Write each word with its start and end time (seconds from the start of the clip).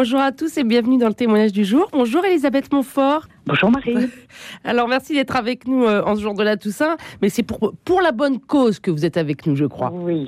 Bonjour 0.00 0.20
à 0.20 0.30
tous 0.30 0.56
et 0.56 0.62
bienvenue 0.62 0.96
dans 0.96 1.08
le 1.08 1.12
témoignage 1.12 1.50
du 1.50 1.64
jour. 1.64 1.88
Bonjour 1.90 2.24
Elisabeth 2.24 2.72
Montfort. 2.72 3.26
Bonjour 3.48 3.70
Marie. 3.70 3.96
Alors 4.62 4.88
merci 4.88 5.14
d'être 5.14 5.34
avec 5.34 5.66
nous 5.66 5.84
euh, 5.84 6.02
en 6.04 6.16
ce 6.16 6.20
jour 6.20 6.34
de 6.34 6.42
la 6.42 6.58
Toussaint, 6.58 6.98
mais 7.22 7.30
c'est 7.30 7.42
pour, 7.42 7.72
pour 7.82 8.02
la 8.02 8.12
bonne 8.12 8.40
cause 8.40 8.78
que 8.78 8.90
vous 8.90 9.06
êtes 9.06 9.16
avec 9.16 9.46
nous, 9.46 9.56
je 9.56 9.64
crois. 9.64 9.90
Oui. 9.90 10.26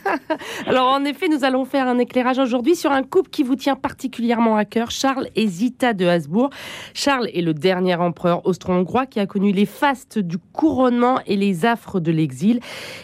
Alors 0.66 0.88
en 0.88 1.04
effet, 1.04 1.28
nous 1.28 1.44
allons 1.44 1.66
faire 1.66 1.86
un 1.86 1.98
éclairage 1.98 2.38
aujourd'hui 2.38 2.74
sur 2.74 2.92
un 2.92 3.02
couple 3.02 3.28
qui 3.28 3.42
vous 3.42 3.56
tient 3.56 3.76
particulièrement 3.76 4.56
à 4.56 4.64
cœur, 4.64 4.90
Charles 4.90 5.28
et 5.36 5.46
Zita 5.46 5.92
de 5.92 6.06
Habsbourg. 6.06 6.48
Charles 6.94 7.28
est 7.34 7.42
le 7.42 7.52
dernier 7.52 7.96
empereur 7.96 8.46
austro-hongrois 8.46 9.04
qui 9.04 9.20
a 9.20 9.26
connu 9.26 9.52
les 9.52 9.66
fastes 9.66 10.18
du 10.18 10.38
couronnement 10.38 11.20
et 11.26 11.36
les 11.36 11.66
affres 11.66 12.00
de 12.00 12.10
l'exil, 12.10 12.60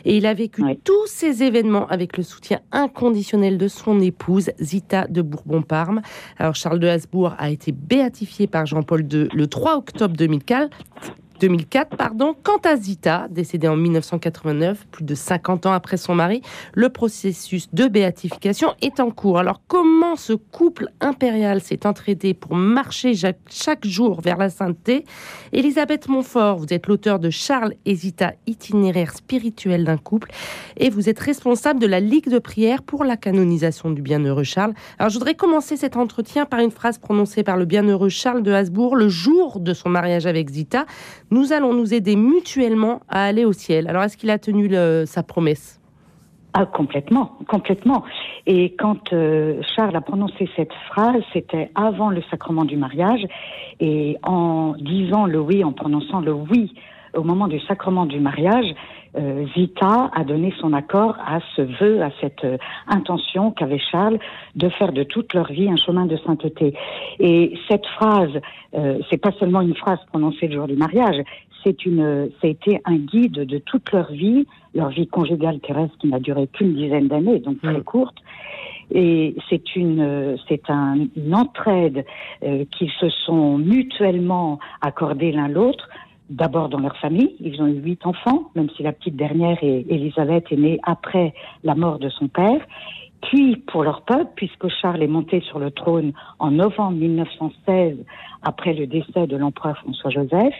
et 0.06 0.16
il 0.16 0.24
a 0.24 0.32
vécu 0.32 0.62
tous 0.82 1.06
ces 1.06 1.42
événements 1.42 1.86
avec 1.88 2.16
le 2.16 2.22
soutien 2.22 2.60
inconditionnel 2.72 3.58
de 3.58 3.68
son 3.68 4.00
épouse, 4.00 4.50
Zita 4.62 5.06
de 5.08 5.20
Bourbon-Parme. 5.20 6.00
Alors 6.38 6.54
Charles 6.54 6.78
de 6.78 6.88
Habsbourg 6.88 7.34
a 7.36 7.50
été 7.50 7.70
béatifié 7.70 8.46
par 8.46 8.64
Jean-Paul 8.64 9.02
II 9.12 9.28
le 9.41 9.41
3 9.46 9.76
octobre 9.76 10.16
2004. 10.16 10.70
2004, 11.42 11.96
pardon. 11.96 12.36
Quant 12.40 12.60
à 12.64 12.76
Zita, 12.76 13.26
décédée 13.28 13.66
en 13.66 13.74
1989, 13.74 14.86
plus 14.92 15.04
de 15.04 15.14
50 15.16 15.66
ans 15.66 15.72
après 15.72 15.96
son 15.96 16.14
mari, 16.14 16.40
le 16.72 16.88
processus 16.88 17.68
de 17.72 17.88
béatification 17.88 18.74
est 18.80 19.00
en 19.00 19.10
cours. 19.10 19.40
Alors, 19.40 19.60
comment 19.66 20.14
ce 20.14 20.34
couple 20.34 20.90
impérial 21.00 21.60
s'est 21.60 21.84
entraidé 21.84 22.32
pour 22.32 22.54
marcher 22.54 23.14
chaque 23.48 23.84
jour 23.84 24.20
vers 24.20 24.36
la 24.36 24.50
sainteté? 24.50 25.04
Elisabeth 25.52 26.08
Montfort, 26.08 26.58
vous 26.58 26.72
êtes 26.72 26.86
l'auteur 26.86 27.18
de 27.18 27.30
Charles 27.30 27.74
et 27.86 27.96
Zita, 27.96 28.34
itinéraire 28.46 29.12
spirituel 29.12 29.82
d'un 29.82 29.96
couple, 29.96 30.30
et 30.76 30.90
vous 30.90 31.08
êtes 31.08 31.18
responsable 31.18 31.80
de 31.80 31.88
la 31.88 31.98
Ligue 31.98 32.28
de 32.28 32.38
prière 32.38 32.84
pour 32.84 33.02
la 33.02 33.16
canonisation 33.16 33.90
du 33.90 34.00
bienheureux 34.00 34.44
Charles. 34.44 34.74
Alors, 35.00 35.10
je 35.10 35.18
voudrais 35.18 35.34
commencer 35.34 35.76
cet 35.76 35.96
entretien 35.96 36.46
par 36.46 36.60
une 36.60 36.70
phrase 36.70 36.98
prononcée 36.98 37.42
par 37.42 37.56
le 37.56 37.64
bienheureux 37.64 38.10
Charles 38.10 38.44
de 38.44 38.52
Habsbourg 38.52 38.94
le 38.94 39.08
jour 39.08 39.58
de 39.58 39.74
son 39.74 39.88
mariage 39.88 40.26
avec 40.26 40.48
Zita 40.48 40.86
nous 41.32 41.52
allons 41.54 41.72
nous 41.72 41.94
aider 41.94 42.14
mutuellement 42.14 43.00
à 43.08 43.24
aller 43.24 43.46
au 43.46 43.52
ciel. 43.52 43.88
Alors, 43.88 44.02
est-ce 44.02 44.18
qu'il 44.18 44.30
a 44.30 44.38
tenu 44.38 44.70
sa 45.06 45.22
promesse? 45.22 45.80
Ah, 46.54 46.66
complètement, 46.66 47.38
complètement. 47.48 48.04
Et 48.46 48.74
quand 48.74 49.14
euh, 49.14 49.62
Charles 49.74 49.96
a 49.96 50.02
prononcé 50.02 50.50
cette 50.54 50.74
phrase, 50.88 51.22
c'était 51.32 51.70
avant 51.74 52.10
le 52.10 52.22
sacrement 52.30 52.66
du 52.66 52.76
mariage, 52.76 53.22
et 53.80 54.18
en 54.22 54.74
disant 54.78 55.24
le 55.24 55.40
oui, 55.40 55.64
en 55.64 55.72
prononçant 55.72 56.20
le 56.20 56.34
oui 56.34 56.74
au 57.14 57.22
moment 57.22 57.48
du 57.48 57.60
sacrement 57.60 58.06
du 58.06 58.20
mariage, 58.20 58.74
euh, 59.16 59.44
Zita 59.54 60.10
a 60.14 60.24
donné 60.24 60.54
son 60.58 60.72
accord 60.72 61.16
à 61.24 61.40
ce 61.54 61.62
vœu, 61.62 62.02
à 62.02 62.10
cette 62.20 62.44
euh, 62.44 62.56
intention 62.86 63.50
qu'avait 63.50 63.78
Charles 63.78 64.18
de 64.56 64.68
faire 64.70 64.92
de 64.92 65.02
toute 65.02 65.34
leur 65.34 65.52
vie 65.52 65.68
un 65.68 65.76
chemin 65.76 66.06
de 66.06 66.16
sainteté. 66.16 66.74
Et 67.18 67.54
cette 67.68 67.86
phrase, 67.86 68.40
euh, 68.74 68.98
c'est 69.10 69.18
pas 69.18 69.32
seulement 69.32 69.60
une 69.60 69.74
phrase 69.74 69.98
prononcée 70.08 70.48
le 70.48 70.54
jour 70.54 70.66
du 70.66 70.76
mariage, 70.76 71.22
c'est 71.62 71.86
une, 71.86 72.30
ça 72.40 72.48
a 72.48 72.50
été 72.50 72.80
un 72.84 72.96
guide 72.96 73.44
de 73.44 73.58
toute 73.58 73.92
leur 73.92 74.10
vie, 74.10 74.46
leur 74.74 74.88
vie 74.88 75.06
conjugale 75.06 75.60
terrestre 75.60 75.96
qui 75.98 76.08
n'a 76.08 76.18
duré 76.18 76.46
qu'une 76.48 76.74
dizaine 76.74 77.08
d'années, 77.08 77.38
donc 77.38 77.60
très 77.60 77.78
mm. 77.78 77.84
courte. 77.84 78.16
Et 78.94 79.34
c'est 79.48 79.74
une, 79.76 80.36
c'est 80.48 80.68
un, 80.68 81.06
une 81.16 81.34
entraide 81.34 82.04
euh, 82.42 82.64
qu'ils 82.70 82.90
se 82.90 83.08
sont 83.08 83.56
mutuellement 83.56 84.58
accordés 84.80 85.32
l'un 85.32 85.48
l'autre 85.48 85.88
d'abord 86.32 86.68
dans 86.68 86.80
leur 86.80 86.96
famille. 86.96 87.36
Ils 87.40 87.60
ont 87.62 87.66
eu 87.66 87.80
huit 87.80 88.04
enfants, 88.06 88.50
même 88.54 88.70
si 88.76 88.82
la 88.82 88.92
petite 88.92 89.16
dernière, 89.16 89.58
Elisabeth, 89.62 90.46
est 90.50 90.56
née 90.56 90.80
après 90.82 91.34
la 91.62 91.74
mort 91.74 91.98
de 91.98 92.08
son 92.08 92.28
père. 92.28 92.60
Puis 93.22 93.56
pour 93.56 93.84
leur 93.84 94.02
peuple, 94.02 94.32
puisque 94.34 94.68
Charles 94.68 95.02
est 95.02 95.08
monté 95.08 95.40
sur 95.42 95.58
le 95.58 95.70
trône 95.70 96.12
en 96.40 96.50
novembre 96.50 96.98
1916, 96.98 97.98
après 98.42 98.74
le 98.74 98.86
décès 98.86 99.26
de 99.28 99.36
l'empereur 99.36 99.78
François-Joseph. 99.78 100.54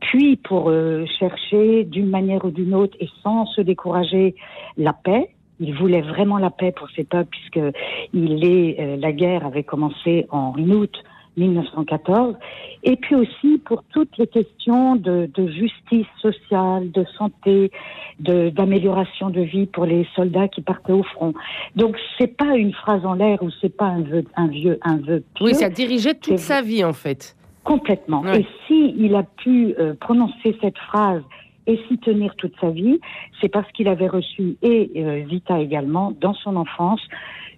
Puis 0.00 0.36
pour 0.36 0.70
euh, 0.70 1.04
chercher 1.18 1.84
d'une 1.84 2.10
manière 2.10 2.44
ou 2.44 2.50
d'une 2.50 2.74
autre, 2.74 2.96
et 2.98 3.08
sans 3.22 3.46
se 3.46 3.60
décourager, 3.60 4.34
la 4.76 4.92
paix. 4.92 5.30
Il 5.60 5.74
voulait 5.74 6.00
vraiment 6.00 6.38
la 6.38 6.50
paix 6.50 6.72
pour 6.72 6.88
ses 6.90 7.04
peuples, 7.04 7.28
puisque 7.30 7.76
il 8.14 8.44
est, 8.44 8.80
euh, 8.80 8.96
la 8.96 9.12
guerre 9.12 9.46
avait 9.46 9.62
commencé 9.62 10.26
en 10.30 10.54
août 10.58 10.96
1914, 11.36 12.34
et 12.82 12.96
puis 12.96 13.14
aussi 13.14 13.58
pour 13.64 13.82
toutes 13.92 14.16
les 14.18 14.26
questions 14.26 14.96
de, 14.96 15.28
justice 15.48 16.06
sociale, 16.20 16.90
de 16.90 17.04
santé, 17.16 17.70
d'amélioration 18.18 19.30
de, 19.30 19.40
vie 19.40 19.66
pour 19.66 19.86
les 19.86 20.06
soldats 20.14 20.48
qui 20.48 20.60
partaient 20.60 20.92
au 20.92 21.02
front. 21.02 21.32
Donc 21.76 21.96
c'est 22.18 22.36
pas 22.36 22.56
une 22.56 22.72
phrase 22.72 23.04
en 23.04 23.14
l'air 23.14 23.42
ou 23.42 23.50
c'est 23.60 23.74
pas 23.74 23.86
un 23.86 24.02
vœu, 24.02 24.24
un 24.36 24.48
vieux, 24.48 24.78
un 24.82 24.98
vœu. 24.98 25.22
oui, 25.40 25.54
ça 25.54 25.70
dirigeait 25.70 26.14
toute 26.14 26.38
sa 26.38 26.62
vie 26.62 26.84
en 26.84 26.92
fait. 26.92 27.36
Complètement. 27.64 28.24
Et 28.32 28.46
si 28.66 28.94
il 28.96 29.14
a 29.14 29.22
pu 29.22 29.74
euh, 29.78 29.94
prononcer 30.00 30.56
cette 30.60 30.78
phrase 30.78 31.22
et 31.66 31.78
s'y 31.88 31.98
tenir 31.98 32.34
toute 32.36 32.54
sa 32.60 32.70
vie, 32.70 33.00
c'est 33.40 33.48
parce 33.48 33.70
qu'il 33.72 33.88
avait 33.88 34.08
reçu, 34.08 34.56
et 34.62 34.90
euh, 34.96 35.24
Vita 35.28 35.60
également, 35.60 36.12
dans 36.20 36.34
son 36.34 36.56
enfance, 36.56 37.00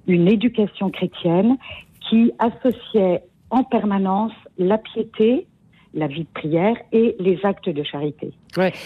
une 0.07 0.29
éducation 0.29 0.91
chrétienne 0.91 1.57
qui 2.09 2.33
associait 2.39 3.23
en 3.53 3.63
permanence 3.65 4.33
la 4.59 4.79
piété, 4.79 5.47
la 5.95 6.07
vie 6.09 6.23
de 6.23 6.33
prière 6.35 6.75
et 6.91 7.15
les 7.21 7.39
actes 7.45 7.69
de 7.69 7.83
charité. 7.85 8.33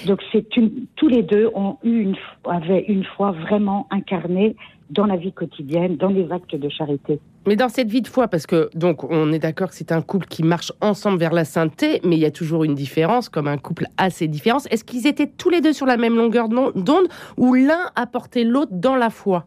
Donc 0.07 0.21
c'est 0.33 0.57
une, 0.57 0.87
tous 0.97 1.09
les 1.09 1.23
deux 1.23 1.49
ont 1.55 1.79
eu 1.85 2.01
une, 2.03 2.17
avaient 2.45 2.85
une 2.89 3.05
foi 3.05 3.31
vraiment 3.31 3.87
incarnée 3.91 4.57
dans 4.91 5.07
la 5.07 5.17
vie 5.17 5.33
quotidienne, 5.33 5.97
dans 5.97 6.09
les 6.09 6.31
actes 6.33 6.55
de 6.55 6.69
charité. 6.69 7.21
Mais 7.47 7.55
dans 7.55 7.69
cette 7.69 7.89
vie 7.89 8.03
de 8.03 8.09
foi, 8.09 8.27
parce 8.27 8.47
que 8.47 8.69
donc 8.75 9.05
on 9.05 9.33
est 9.33 9.39
d'accord 9.39 9.69
que 9.69 9.75
c'est 9.77 9.93
un 9.93 10.03
couple 10.03 10.27
qui 10.27 10.43
marche 10.43 10.73
ensemble 10.81 11.19
vers 11.19 11.33
la 11.33 11.45
sainteté, 11.45 12.01
mais 12.05 12.17
il 12.17 12.21
y 12.21 12.25
a 12.25 12.33
toujours 12.33 12.65
une 12.65 12.75
différence, 12.75 13.29
comme 13.29 13.47
un 13.47 13.59
couple 13.59 13.87
a 13.97 14.11
ses 14.11 14.27
différences. 14.27 14.67
Est-ce 14.73 14.85
qu'ils 14.85 15.07
étaient 15.07 15.29
tous 15.29 15.51
les 15.51 15.61
deux 15.61 15.73
sur 15.73 15.87
la 15.87 15.97
même 15.97 16.17
longueur 16.17 16.49
d'onde 16.49 17.09
ou 17.37 17.55
l'un 17.55 17.91
apportait 17.95 18.45
l'autre 18.45 18.73
dans 18.73 18.97
la 18.97 19.11
foi? 19.11 19.47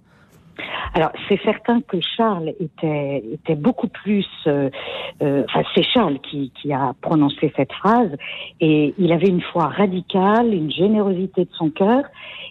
Alors, 0.93 1.11
c'est 1.27 1.39
certain 1.43 1.81
que 1.81 1.97
Charles 2.01 2.53
était, 2.59 3.23
était 3.33 3.55
beaucoup 3.55 3.87
plus. 3.87 4.27
Euh, 4.47 4.69
euh, 5.21 5.43
enfin, 5.47 5.61
c'est 5.75 5.83
Charles 5.83 6.19
qui, 6.19 6.51
a 6.71 6.93
prononcé 7.01 7.51
cette 7.55 7.71
phrase, 7.73 8.15
et 8.59 8.93
il 8.97 9.11
avait 9.11 9.27
une 9.27 9.41
foi 9.41 9.67
radicale, 9.67 10.53
une 10.53 10.71
générosité 10.71 11.45
de 11.45 11.51
son 11.53 11.69
cœur, 11.69 12.03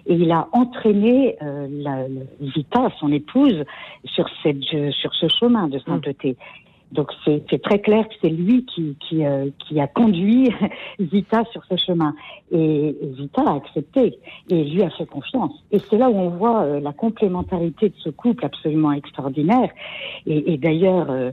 et 0.07 0.15
il 0.15 0.31
a 0.33 0.49
entraîné 0.53 1.37
euh, 1.43 1.67
la, 1.71 2.05
Vita, 2.41 2.89
son 2.99 3.13
épouse, 3.13 3.65
sur, 4.05 4.29
cette, 4.43 4.63
sur 4.93 5.15
ce 5.15 5.29
chemin 5.29 5.69
de 5.69 5.79
sainteté. 5.81 6.37
Donc 6.93 7.13
c'est 7.25 7.63
très 7.63 7.81
clair 7.81 8.09
que 8.09 8.15
c'est 8.23 8.31
lui 8.31 8.65
qui, 8.65 8.97
qui, 9.01 9.25
euh, 9.25 9.51
qui, 9.59 9.79
a 9.79 9.87
conduit 9.87 10.51
Zita 11.01 11.45
sur 11.53 11.63
ce 11.67 11.77
chemin. 11.77 12.15
Et 12.51 12.97
Zita 13.17 13.43
a 13.43 13.57
accepté 13.57 14.19
et 14.49 14.65
lui 14.65 14.83
a 14.83 14.91
fait 14.91 15.07
confiance. 15.07 15.53
Et 15.71 15.79
c'est 15.79 15.99
là 15.99 16.09
où 16.09 16.17
on 16.17 16.31
voit 16.31 16.63
euh, 16.63 16.81
la 16.81 16.93
complémentarité 16.93 17.91
de 17.91 17.95
ce 17.99 18.09
couple 18.09 18.47
absolument 18.47 18.93
extraordinaire. 18.93 19.71
Et, 20.27 20.55
et 20.55 20.57
d'ailleurs, 20.57 21.11
euh, 21.11 21.31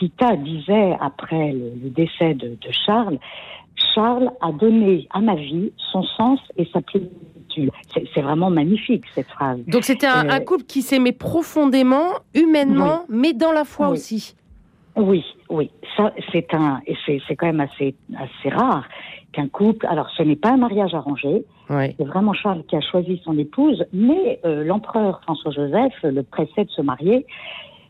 Zita 0.00 0.36
disait 0.36 0.96
après 1.00 1.52
le, 1.52 1.90
décès 1.90 2.34
de, 2.34 2.48
de 2.48 2.72
Charles, 2.86 3.18
Charles 3.94 4.30
a 4.40 4.52
donné 4.52 5.06
à 5.10 5.20
ma 5.20 5.34
vie 5.34 5.72
son 5.92 6.02
sens 6.02 6.40
et 6.56 6.66
sa 6.72 6.80
plénitude. 6.80 7.35
C'est 8.14 8.20
vraiment 8.20 8.50
magnifique 8.50 9.04
cette 9.14 9.28
phrase. 9.28 9.58
Donc 9.66 9.84
c'était 9.84 10.06
un, 10.06 10.28
euh, 10.28 10.40
couple 10.40 10.64
qui 10.64 10.82
s'aimait 10.82 11.12
profondément, 11.12 12.08
humainement, 12.34 13.04
mais 13.08 13.32
dans 13.32 13.52
la 13.52 13.64
foi 13.64 13.88
aussi. 13.88 14.34
Oui, 14.96 15.24
oui, 15.50 15.70
ça 15.96 16.12
c'est 16.32 16.54
un, 16.54 16.80
et 16.86 16.96
c'est 17.04 17.36
quand 17.36 17.46
même 17.46 17.60
assez 17.60 17.94
assez 18.16 18.48
rare 18.48 18.84
qu'un 19.32 19.48
couple. 19.48 19.86
Alors 19.86 20.08
ce 20.16 20.22
n'est 20.22 20.36
pas 20.36 20.50
un 20.50 20.56
mariage 20.56 20.94
arrangé. 20.94 21.44
C'est 21.68 22.04
vraiment 22.04 22.32
Charles 22.32 22.62
qui 22.68 22.76
a 22.76 22.80
choisi 22.80 23.20
son 23.24 23.36
épouse, 23.38 23.84
mais 23.92 24.40
euh, 24.44 24.64
l'empereur 24.64 25.20
François 25.22 25.50
Joseph 25.50 25.94
le 26.02 26.22
précède 26.22 26.68
de 26.68 26.72
se 26.72 26.82
marier 26.82 27.26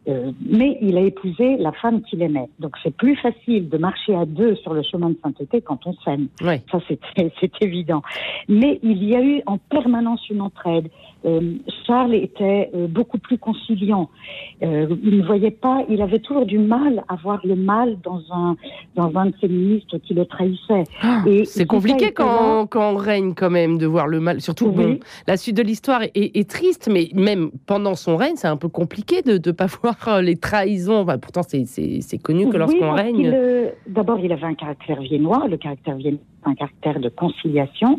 euh, 0.09 0.31
mais 0.49 0.79
il 0.81 0.97
a 0.97 1.01
épousé 1.01 1.57
la 1.57 1.73
femme 1.73 2.03
qu'il 2.03 2.23
aimait. 2.23 2.49
Donc 2.61 2.77
c'est 2.83 2.95
plus 2.95 3.17
facile 3.17 3.69
de 3.69 3.77
marcher 3.79 4.15
à 4.15 4.25
deux 4.25 4.55
sur 4.57 4.73
le 4.73 4.83
chemin 4.83 5.11
de 5.11 5.17
sainteté 5.23 5.61
quand 5.61 5.87
on 5.87 5.95
s'aime. 6.05 6.29
Ça 6.41 6.79
c'est 6.89 7.51
évident. 7.61 8.03
Mais 8.49 8.79
il 8.83 9.03
y 9.05 9.17
a 9.17 9.23
eu 9.23 9.43
en 9.47 9.59
permanence 9.59 10.29
une 10.31 10.41
entraide. 10.43 10.89
Euh, 11.25 11.55
Charles 11.87 12.15
était 12.15 12.71
euh, 12.75 12.87
beaucoup 12.87 13.19
plus 13.19 13.37
conciliant. 13.37 14.09
il 14.61 15.19
ne 15.19 15.27
voyait 15.27 15.51
pas, 15.51 15.85
il 15.89 16.01
avait 16.03 16.21
toujours 16.21 16.47
du 16.47 16.59
mal 16.59 17.03
à 17.09 17.17
voir 17.17 17.41
le 17.45 17.57
mal 17.57 17.97
dans 18.05 18.23
un 18.31 18.57
dans 18.95 19.13
un 19.17 19.27
de 19.27 19.35
ses 19.41 19.49
ministres 19.49 19.99
qui 19.99 20.15
le 20.15 20.25
trahissait. 20.25 20.85
Ah, 21.03 21.25
c'est 21.45 21.67
compliqué 21.67 22.13
quand, 22.13 22.67
quand 22.67 22.93
on 22.93 22.97
règne 22.97 23.35
quand 23.35 23.51
même 23.51 23.77
de 23.79 23.87
voir 23.87 24.07
le 24.07 24.21
mal. 24.21 24.41
Surtout 24.41 24.71
bon, 24.71 25.01
la 25.27 25.37
suite 25.37 25.57
de 25.57 25.63
l'histoire 25.63 26.03
est, 26.03 26.13
est, 26.15 26.49
triste, 26.49 26.89
mais 26.93 27.11
même 27.13 27.51
pendant 27.67 27.95
son 27.95 28.17
règne, 28.17 28.37
c'est 28.37 28.47
un 28.47 28.57
peu 28.57 28.69
compliqué 28.69 29.23
de 29.23 29.41
ne 29.45 29.53
pas 29.53 29.67
voir 29.83 29.96
oh, 30.07 30.21
les 30.21 30.37
trahisons. 30.37 31.05
pourtant, 31.21 31.43
c'est 31.43 32.19
connu 32.23 32.49
que 32.49 32.57
lorsqu'on 32.57 32.93
règne. 32.93 33.31
Euh, 33.33 33.71
d'abord, 33.87 34.19
il 34.21 34.33
avait 34.33 34.47
un 34.47 34.55
caractère 34.55 35.01
viennois. 35.01 35.47
Le 35.49 35.57
caractère 35.57 35.97
viennois, 35.97 36.21
un 36.45 36.55
caractère 36.55 37.01
de 37.01 37.09
conciliation. 37.09 37.99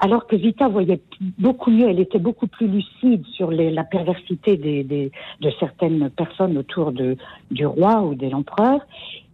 Alors 0.00 0.26
que 0.26 0.36
Vita 0.36 0.68
voyait 0.68 1.00
beaucoup 1.38 1.70
mieux, 1.70 1.88
elle 1.88 2.00
était 2.00 2.18
beaucoup 2.18 2.46
plus 2.46 2.66
lucide 2.66 3.24
sur 3.26 3.50
les, 3.50 3.70
la 3.70 3.84
perversité 3.84 4.56
des, 4.56 4.82
des, 4.82 5.12
de 5.40 5.50
certaines 5.60 6.10
personnes 6.10 6.58
autour 6.58 6.92
de, 6.92 7.16
du 7.50 7.64
roi 7.64 8.02
ou 8.02 8.14
de 8.14 8.28
l'empereur. 8.28 8.80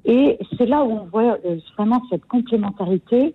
Et 0.04 0.38
c'est 0.56 0.66
là 0.66 0.84
où 0.84 0.92
on 0.92 1.04
voit 1.04 1.38
euh, 1.44 1.56
vraiment 1.76 2.02
cette 2.10 2.24
complémentarité. 2.26 3.34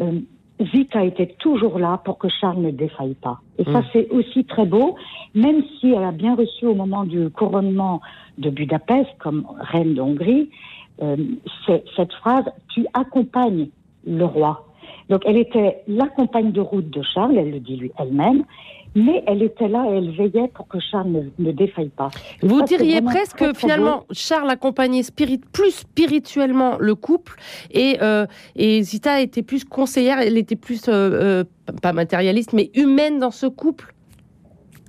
Euh, 0.00 0.20
Vita 0.60 1.04
était 1.04 1.34
toujours 1.38 1.78
là 1.78 2.00
pour 2.04 2.18
que 2.18 2.28
Charles 2.28 2.60
ne 2.60 2.70
défaille 2.70 3.14
pas. 3.14 3.40
Et 3.58 3.64
ça, 3.64 3.80
mm. 3.80 3.84
c'est 3.92 4.08
aussi 4.10 4.44
très 4.44 4.66
beau, 4.66 4.96
même 5.34 5.62
si 5.80 5.90
elle 5.90 6.04
a 6.04 6.12
bien 6.12 6.36
reçu 6.36 6.66
au 6.66 6.74
moment 6.74 7.04
du 7.04 7.28
couronnement 7.30 8.00
de 8.38 8.50
Budapest 8.50 9.10
comme 9.18 9.46
reine 9.58 9.94
d'Hongrie, 9.94 10.50
euh, 11.02 11.16
cette 11.96 12.12
phrase, 12.12 12.44
tu 12.68 12.86
accompagnes 12.94 13.68
le 14.06 14.24
roi. 14.24 14.66
Donc 15.08 15.22
elle 15.26 15.36
était 15.36 15.82
la 15.86 16.06
compagne 16.08 16.52
de 16.52 16.60
route 16.60 16.88
de 16.90 17.02
Charles, 17.02 17.36
elle 17.36 17.50
le 17.50 17.60
dit 17.60 17.76
lui 17.76 17.92
elle-même, 17.98 18.44
mais 18.94 19.22
elle 19.26 19.42
était 19.42 19.68
là 19.68 19.84
et 19.90 19.96
elle 19.96 20.10
veillait 20.10 20.48
pour 20.48 20.68
que 20.68 20.78
Charles 20.78 21.30
ne, 21.38 21.52
défaille 21.52 21.90
pas. 21.90 22.10
Vous 22.42 22.62
diriez 22.62 23.02
presque 23.02 23.38
que 23.38 23.52
finalement 23.52 24.04
Charles 24.12 24.50
accompagnait 24.50 25.02
spirit, 25.02 25.40
plus 25.52 25.72
spirituellement 25.72 26.76
le 26.78 26.94
couple 26.94 27.34
et, 27.70 27.96
euh, 28.02 28.26
et 28.56 28.82
Zita 28.82 29.20
était 29.20 29.42
plus 29.42 29.64
conseillère, 29.64 30.18
elle 30.20 30.38
était 30.38 30.56
plus, 30.56 30.88
euh, 30.88 30.92
euh, 30.92 31.44
pas 31.82 31.92
matérialiste, 31.92 32.52
mais 32.52 32.70
humaine 32.74 33.18
dans 33.18 33.32
ce 33.32 33.46
couple? 33.46 33.92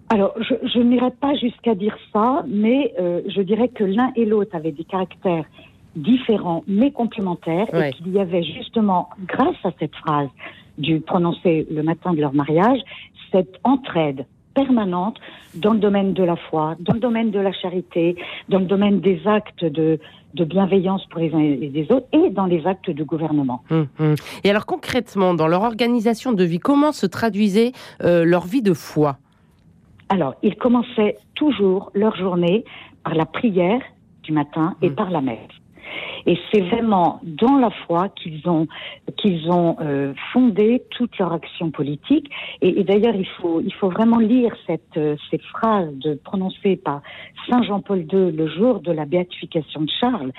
Alors, 0.09 0.35
je, 0.37 0.53
je 0.67 0.79
n'irai 0.79 1.09
pas 1.09 1.33
jusqu'à 1.35 1.73
dire 1.73 1.97
ça, 2.13 2.45
mais 2.47 2.93
je 2.99 3.41
dirais 3.41 3.69
que 3.69 3.83
l'un 3.83 4.11
et 4.15 4.25
l'autre 4.25 4.55
avaient 4.55 4.71
des 4.71 4.83
caractères 4.83 5.45
différents 5.95 6.63
mais 6.67 6.91
complémentaires 6.91 7.67
et 7.73 7.91
qu'il 7.93 8.09
y 8.11 8.19
avait 8.19 8.43
justement, 8.43 9.09
grâce 9.27 9.55
à 9.63 9.71
cette 9.79 9.95
phrase 9.95 10.29
du 10.77 10.99
prononcé 10.99 11.67
le 11.71 11.83
matin 11.83 12.13
de 12.13 12.21
leur 12.21 12.33
mariage, 12.33 12.79
cette 13.31 13.59
entraide 13.63 14.25
permanente 14.53 15.17
dans 15.55 15.73
le 15.73 15.79
domaine 15.79 16.13
de 16.13 16.23
la 16.23 16.35
foi, 16.35 16.75
dans 16.79 16.93
le 16.93 16.99
domaine 16.99 17.29
de 17.29 17.39
la 17.39 17.51
charité, 17.51 18.15
dans 18.49 18.59
le 18.59 18.65
domaine 18.65 19.01
des 19.01 19.21
actes 19.25 19.65
de, 19.65 19.99
de 20.33 20.43
bienveillance 20.43 21.05
pour 21.07 21.19
les 21.19 21.33
uns 21.33 21.39
et 21.39 21.69
les 21.73 21.91
autres 21.91 22.07
et 22.13 22.29
dans 22.29 22.45
les 22.45 22.65
actes 22.65 22.89
de 22.89 23.03
gouvernement. 23.03 23.61
Hum, 23.69 23.87
hum. 23.99 24.15
Et 24.43 24.49
alors 24.49 24.65
concrètement, 24.65 25.33
dans 25.33 25.47
leur 25.47 25.63
organisation 25.63 26.33
de 26.33 26.43
vie, 26.43 26.59
comment 26.59 26.93
se 26.93 27.05
traduisait 27.05 27.73
euh, 28.01 28.23
leur 28.23 28.45
vie 28.45 28.61
de 28.61 28.73
foi? 28.73 29.17
Alors, 30.09 30.35
ils 30.43 30.55
commençaient 30.55 31.17
toujours 31.35 31.91
leur 31.93 32.15
journée 32.15 32.63
par 33.03 33.15
la 33.15 33.25
prière 33.25 33.81
du 34.23 34.31
matin 34.31 34.75
et 34.81 34.87
hum. 34.87 34.95
par 34.95 35.09
la 35.09 35.21
messe. 35.21 35.39
Et 36.25 36.37
c'est 36.51 36.61
vraiment 36.61 37.19
dans 37.23 37.57
la 37.57 37.69
foi 37.85 38.09
qu'ils 38.09 38.47
ont 38.49 38.67
qu'ils 39.17 39.49
ont 39.51 39.77
euh, 39.79 40.13
fondé 40.33 40.83
toute 40.91 41.17
leur 41.17 41.33
action 41.33 41.71
politique. 41.71 42.29
Et, 42.61 42.83
d'ailleurs, 42.83 43.15
il 43.15 43.27
faut 43.27 43.61
il 43.61 43.73
faut 43.73 43.89
vraiment 43.89 44.19
lire 44.19 44.53
cette 44.65 44.97
euh, 44.97 45.15
ces 45.29 45.37
phrases 45.37 45.93
de, 45.95 46.15
prononcées 46.15 46.75
par 46.75 47.01
Saint 47.49 47.63
Jean-Paul 47.63 48.05
II 48.11 48.31
le 48.31 48.47
jour 48.47 48.79
de 48.79 48.91
la 48.91 49.05
béatification 49.05 49.81
de 49.81 49.91
Charles. 49.99 50.31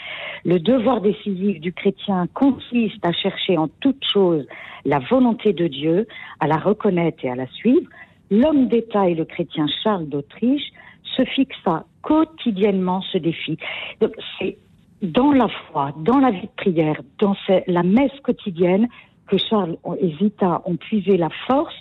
Le 0.44 0.58
devoir 0.58 1.00
décisif 1.00 1.60
du 1.60 1.72
chrétien 1.72 2.26
consiste 2.34 3.04
à 3.04 3.12
chercher 3.12 3.58
en 3.58 3.68
toute 3.80 4.04
chose 4.12 4.46
la 4.84 4.98
volonté 4.98 5.52
de 5.52 5.66
Dieu, 5.66 6.06
à 6.40 6.46
la 6.46 6.56
reconnaître 6.56 7.24
et 7.24 7.30
à 7.30 7.34
la 7.34 7.46
suivre. 7.48 7.86
L'homme 8.30 8.68
d'État 8.68 9.08
et 9.08 9.14
le 9.14 9.24
chrétien 9.24 9.66
Charles 9.82 10.08
d'Autriche 10.08 10.72
se 11.16 11.24
fixa 11.24 11.84
quotidiennement 12.02 13.02
ce 13.12 13.18
défi. 13.18 13.58
Donc 14.00 14.12
c'est 14.38 14.58
dans 15.02 15.32
la 15.32 15.48
foi, 15.48 15.93
dans 15.98 16.19
la 16.19 16.31
vie 16.31 16.43
de 16.43 16.56
prière, 16.56 17.00
dans 17.19 17.37
la 17.66 17.82
messe 17.82 18.19
quotidienne, 18.22 18.88
que 19.26 19.37
Charles 19.38 19.76
et 20.00 20.14
Zita 20.19 20.62
ont 20.64 20.76
puisé 20.76 21.16
la 21.16 21.28
force 21.46 21.75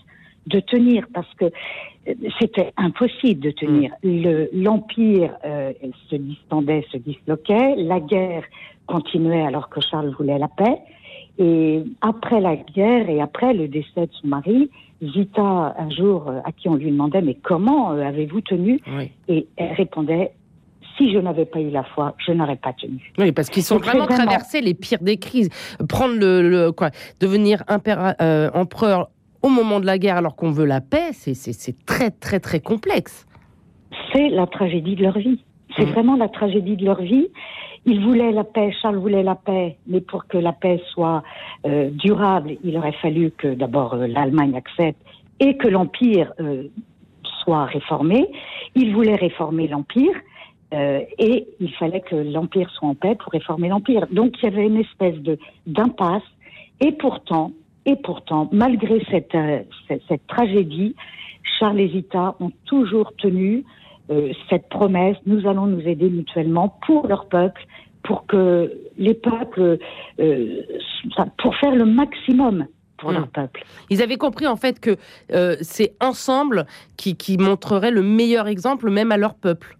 de 0.48 0.60
tenir 0.60 1.08
parce 1.14 1.32
que 1.36 1.46
euh, 1.46 2.14
c'était 2.40 2.72
impossible 2.78 3.42
de 3.42 3.52
tenir. 3.52 3.92
Mm. 4.04 4.62
L'empire 4.64 5.36
euh, 5.46 5.74
se 6.10 6.16
distendait, 6.16 6.86
se 6.92 6.98
disloquait, 6.98 7.76
la 7.78 8.00
guerre 8.00 8.44
continuait 8.88 9.44
alors 9.44 9.70
que 9.70 9.82
Charles 9.82 10.14
voulait 10.18 10.38
la 10.38 10.48
paix. 10.48 10.78
Et 11.38 11.84
après 12.02 12.40
la 12.40 12.56
guerre 12.56 13.10
et 13.10 13.22
après 13.22 13.54
le 13.54 13.68
décès 13.68 14.08
de 14.08 14.12
son 14.22 14.28
mari, 14.28 14.70
Zita, 15.02 15.76
un 15.78 15.90
jour, 15.90 16.30
euh, 16.30 16.40
à 16.46 16.52
qui 16.52 16.70
on 16.70 16.76
lui 16.76 16.92
demandait 16.92 17.22
mais 17.22 17.36
comment 17.36 17.90
avez-vous 17.90 18.42
tenu? 18.42 18.80
Et 19.28 19.48
elle 19.58 19.74
répondait 19.74 20.32
si 20.98 21.12
je 21.12 21.20
n'avais 21.20 21.46
pas 21.46 21.60
eu 21.60 21.70
la 21.70 21.84
foi, 21.84 22.16
je 22.26 22.32
n'aurais 22.32 22.56
pas 22.56 22.74
tenu. 22.74 23.12
Oui, 23.18 23.32
parce 23.32 23.50
qu'ils 23.50 23.64
sont 23.64 23.78
vraiment, 23.78 24.06
traversés 24.06 24.62
les 24.62 24.74
pires 24.74 25.02
des 25.02 25.18
crises. 25.18 25.50
Prendre 25.88 26.16
le, 26.20 26.72
quoi, 26.72 26.90
devenir 27.20 27.64
euh, 28.22 28.50
empereur 28.54 29.10
au 29.42 29.50
moment 29.50 29.80
de 29.80 29.86
la 29.86 29.98
guerre 29.98 30.18
alors 30.18 30.36
qu'on 30.36 30.52
veut 30.52 30.66
la 30.66 30.82
paix, 30.82 31.12
c'est 31.12 31.86
très 31.86 32.12
très 32.12 32.40
très 32.40 32.60
complexe. 32.60 33.28
C'est 34.14 34.30
la 34.30 34.48
tragédie 34.48 34.96
de 34.96 35.04
leur 35.04 35.18
vie. 35.18 35.44
C'est 35.78 35.86
mmh. 35.86 35.90
vraiment 35.90 36.16
la 36.16 36.30
tragédie 36.30 36.78
de 36.78 36.86
leur 36.86 37.02
vie. 37.02 37.28
Ils 37.86 38.04
voulaient 38.04 38.32
la 38.32 38.44
paix, 38.44 38.74
Charles 38.82 38.98
voulait 38.98 39.22
la 39.22 39.36
paix, 39.36 39.78
mais 39.86 40.02
pour 40.02 40.26
que 40.26 40.38
la 40.38 40.54
paix 40.54 40.82
soit 40.92 41.22
euh, 41.68 41.90
durable, 41.92 42.58
il 42.64 42.76
aurait 42.78 42.96
fallu 43.02 43.32
que 43.32 43.54
d'abord 43.54 43.94
euh, 43.94 44.08
l'Allemagne 44.08 44.56
accepte 44.56 45.00
et 45.40 45.58
que 45.58 45.68
l'Empire 45.68 46.32
soit 47.44 47.66
réformé. 47.66 48.28
Il 48.74 48.94
voulait 48.96 49.16
réformer 49.16 49.68
l'Empire, 49.68 50.16
euh, 50.74 51.02
et 51.20 51.48
il 51.60 51.72
fallait 51.76 52.02
que 52.02 52.16
l'Empire 52.16 52.70
soit 52.72 52.90
en 52.90 52.96
paix 52.96 53.16
pour 53.16 53.32
réformer 53.32 53.70
l'Empire. 53.70 54.08
Donc 54.12 54.36
il 54.42 54.46
y 54.46 54.54
avait 54.54 54.66
une 54.66 54.78
espèce 54.78 55.18
de 55.20 55.38
d'impasse. 55.68 56.24
Et 56.82 56.92
pourtant, 56.92 57.52
et 57.86 57.96
pourtant, 57.96 58.50
malgré 58.52 59.04
cette, 59.10 59.34
euh, 59.36 59.60
cette, 59.88 60.28
tragédie, 60.28 60.96
Charles 61.60 61.80
et 61.80 61.90
Zita 61.90 62.36
ont 62.40 62.52
toujours 62.66 63.14
tenu 63.18 63.64
euh, 64.10 64.34
cette 64.50 64.68
promesse, 64.70 65.16
nous 65.26 65.48
allons 65.48 65.68
nous 65.68 65.82
aider 65.82 66.10
mutuellement 66.10 66.78
pour 66.86 67.08
leur 67.08 67.28
peuple, 67.28 67.66
pour 68.04 68.26
que 68.26 68.72
les 68.98 69.14
peuples, 69.14 69.80
pour 71.38 71.56
faire 71.56 71.76
le 71.76 71.86
maximum 71.86 72.68
pour 72.98 73.12
leur 73.12 73.28
hmm. 73.28 73.32
peuple. 73.34 73.64
Ils 73.90 74.02
avaient 74.02 74.18
compris 74.18 74.48
en 74.48 74.56
fait 74.58 74.80
que 74.80 74.98
c'est 75.62 75.96
ensemble 76.02 76.66
qui, 76.98 77.16
qui 77.16 77.38
montrerait 77.38 77.92
le 77.92 78.04
meilleur 78.04 78.48
exemple 78.48 78.90
même 78.92 79.12
à 79.12 79.18
leur 79.18 79.34
peuple. 79.34 79.78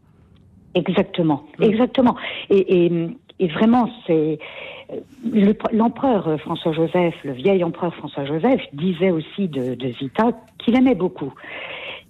Exactement, 0.76 1.44
mm. 1.58 1.64
exactement. 1.64 2.16
Et, 2.50 2.86
et, 2.86 2.92
et 3.40 3.48
vraiment, 3.48 3.90
c'est 4.06 4.40
l'empereur 5.72 6.28
euh, 6.28 6.38
François 6.38 6.74
Joseph, 6.74 7.16
le 7.24 7.34
vieil 7.34 7.64
empereur 7.64 7.94
François 7.96 8.26
Joseph, 8.26 8.62
disait 8.74 9.12
aussi 9.12 9.48
de, 9.48 9.76
de 9.76 9.90
Zita 9.94 10.32
qu'il 10.60 10.78
aimait 10.78 10.96
beaucoup 10.96 11.34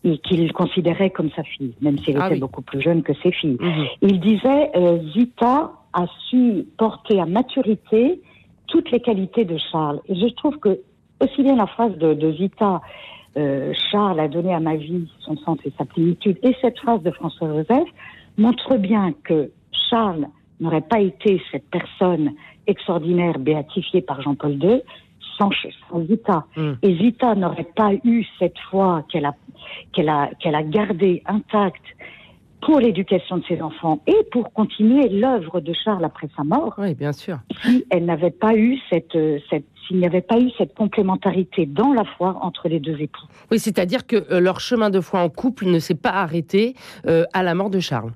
et 0.04 0.18
qu'il 0.20 0.52
considérait 0.54 1.10
comme 1.10 1.32
sa 1.36 1.44
fille, 1.44 1.74
même 1.82 1.98
s'il 2.00 2.18
ah 2.20 2.28
était 2.28 2.40
beaucoup 2.40 2.62
plus 2.62 2.82
jeune 2.82 3.02
que 3.02 3.14
ses 3.24 3.32
filles. 3.32 3.58
Mm-hmm. 3.60 3.88
Il 4.02 4.20
disait 4.20 4.72
euh, 4.76 5.00
Zita 5.14 5.72
a 5.94 6.06
su 6.30 6.66
porter 6.78 7.20
à 7.20 7.26
maturité 7.26 8.22
toutes 8.68 8.92
les 8.92 9.00
qualités 9.00 9.46
de 9.46 9.58
Charles. 9.72 10.02
Et 10.08 10.16
je 10.16 10.28
trouve 10.36 10.58
que 10.58 10.80
aussi 11.22 11.42
bien 11.42 11.56
la 11.56 11.66
phrase 11.66 11.98
de, 11.98 12.14
de 12.14 12.34
Zita 12.34 12.82
euh, 13.38 13.74
Charles 13.92 14.20
a 14.20 14.28
donné 14.28 14.54
à 14.54 14.60
ma 14.60 14.76
vie 14.76 15.08
son 15.20 15.38
sens 15.38 15.58
et 15.66 15.72
sa 15.78 15.86
plénitude, 15.86 16.38
et 16.44 16.56
cette 16.62 16.78
phrase 16.80 17.02
de 17.02 17.12
François 17.12 17.48
Joseph 17.48 17.88
montre 18.38 18.78
bien 18.78 19.14
que 19.24 19.52
Charles 19.90 20.28
n'aurait 20.60 20.82
pas 20.82 21.00
été 21.00 21.42
cette 21.52 21.70
personne 21.70 22.32
extraordinaire 22.68 23.38
béatifiée 23.40 24.02
par 24.02 24.22
Jean-Paul 24.22 24.54
II 24.64 24.82
sans, 25.38 25.50
Zita. 26.08 26.46
Hmm. 26.56 26.74
Et 26.82 26.96
Zita 26.98 27.36
n'aurait 27.36 27.68
pas 27.76 27.92
eu 28.04 28.26
cette 28.40 28.58
foi 28.70 29.04
qu'elle 29.12 29.26
a, 29.26 29.36
qu'elle 29.92 30.10
a, 30.10 30.30
qu'elle 30.40 30.56
a 30.56 30.64
gardée 30.64 31.24
intacte 31.26 31.84
pour 32.62 32.80
l'éducation 32.80 33.38
de 33.38 33.44
ses 33.46 33.62
enfants 33.62 34.02
et 34.08 34.18
pour 34.32 34.52
continuer 34.54 35.10
l'œuvre 35.10 35.60
de 35.60 35.74
Charles 35.74 36.06
après 36.06 36.30
sa 36.36 36.44
mort. 36.44 36.74
Oui, 36.78 36.96
bien 36.96 37.12
sûr. 37.12 37.38
Si 37.64 37.86
elle 37.90 38.06
n'avait 38.06 38.32
pas 38.32 38.56
eu 38.56 38.80
cette, 38.90 39.18
cette 39.50 39.66
s'il 39.88 39.98
n'y 39.98 40.06
avait 40.06 40.22
pas 40.22 40.40
eu 40.40 40.50
cette 40.58 40.74
complémentarité 40.74 41.66
dans 41.66 41.94
la 41.94 42.06
foi 42.18 42.38
entre 42.42 42.68
les 42.68 42.80
deux 42.80 43.00
époux. 43.00 43.26
Oui, 43.52 43.60
c'est-à-dire 43.60 44.08
que 44.08 44.16
euh, 44.32 44.40
leur 44.40 44.60
chemin 44.60 44.90
de 44.90 45.00
foi 45.00 45.22
en 45.22 45.30
couple 45.30 45.66
ne 45.66 45.80
s'est 45.80 45.96
pas 45.96 46.12
arrêté 46.12 46.76
euh, 47.06 47.26
à 47.34 47.44
la 47.44 47.54
mort 47.56 47.70
de 47.70 47.80
Charles. 47.80 48.12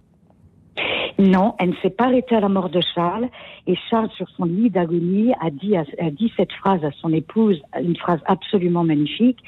Non, 1.20 1.54
elle 1.60 1.72
ne 1.72 1.76
s'est 1.82 1.90
pas 1.90 2.06
arrêtée 2.06 2.36
à 2.36 2.40
la 2.40 2.48
mort 2.48 2.70
de 2.70 2.80
Charles. 2.96 3.28
Et 3.68 3.76
Charles, 3.90 4.10
sur 4.16 4.28
son 4.38 4.46
lit 4.46 4.70
d'agonie, 4.70 5.34
a 5.42 5.50
dit, 5.50 5.76
a 5.76 5.84
dit 6.12 6.32
cette 6.38 6.54
phrase 6.54 6.84
à 6.86 6.92
son 7.02 7.12
épouse, 7.12 7.62
une 7.80 7.98
phrase 7.98 8.22
absolument 8.26 8.86
magnifique. 8.86 9.40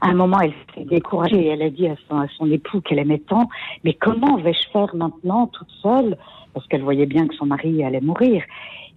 À 0.00 0.10
un 0.10 0.14
moment, 0.14 0.38
elle 0.40 0.52
s'est 0.74 0.84
découragée 0.84 1.40
et 1.40 1.48
elle 1.48 1.62
a 1.62 1.70
dit 1.70 1.88
à 1.88 1.96
son, 2.08 2.18
à 2.18 2.28
son 2.36 2.48
époux 2.52 2.80
qu'elle 2.80 3.00
aimait 3.00 3.18
tant, 3.18 3.48
mais 3.82 3.94
comment 3.94 4.36
vais-je 4.36 4.70
faire 4.72 4.94
maintenant 4.94 5.48
toute 5.48 5.70
seule? 5.82 6.16
Parce 6.54 6.66
qu'elle 6.68 6.82
voyait 6.82 7.06
bien 7.06 7.26
que 7.26 7.34
son 7.34 7.46
mari 7.46 7.82
allait 7.82 8.00
mourir. 8.00 8.44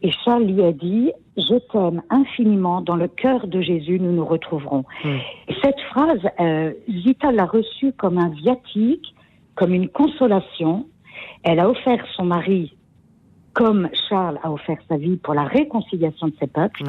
Et 0.03 0.11
Charles 0.23 0.45
lui 0.45 0.63
a 0.63 0.71
dit, 0.71 1.11
je 1.37 1.55
t'aime 1.71 2.03
infiniment, 2.11 2.81
dans 2.81 2.95
le 2.95 3.07
cœur 3.07 3.47
de 3.47 3.61
Jésus, 3.61 3.99
nous 3.99 4.11
nous 4.11 4.25
retrouverons. 4.25 4.85
Hmm. 5.03 5.17
Et 5.47 5.55
cette 5.63 5.79
phrase, 5.89 6.21
euh, 6.39 6.71
Zita 6.87 7.31
l'a 7.31 7.45
reçue 7.45 7.93
comme 7.93 8.19
un 8.19 8.29
viatique, 8.29 9.15
comme 9.55 9.73
une 9.73 9.89
consolation, 9.89 10.85
Elle 11.43 11.59
a 11.59 11.69
offert 11.69 12.05
son 12.15 12.25
mari 12.25 12.75
comme 13.53 13.89
Charles 14.07 14.39
a 14.43 14.51
offert 14.51 14.77
sa 14.87 14.97
vie 14.97 15.17
pour 15.17 15.33
la 15.33 15.43
réconciliation 15.43 16.27
de 16.27 16.33
ses 16.39 16.47
peuples. 16.47 16.83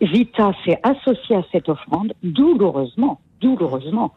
Vita 0.00 0.52
s'est 0.64 0.80
associée 0.82 1.36
à 1.36 1.44
cette 1.52 1.68
offrande 1.68 2.12
douloureusement, 2.22 3.20
douloureusement. 3.40 4.12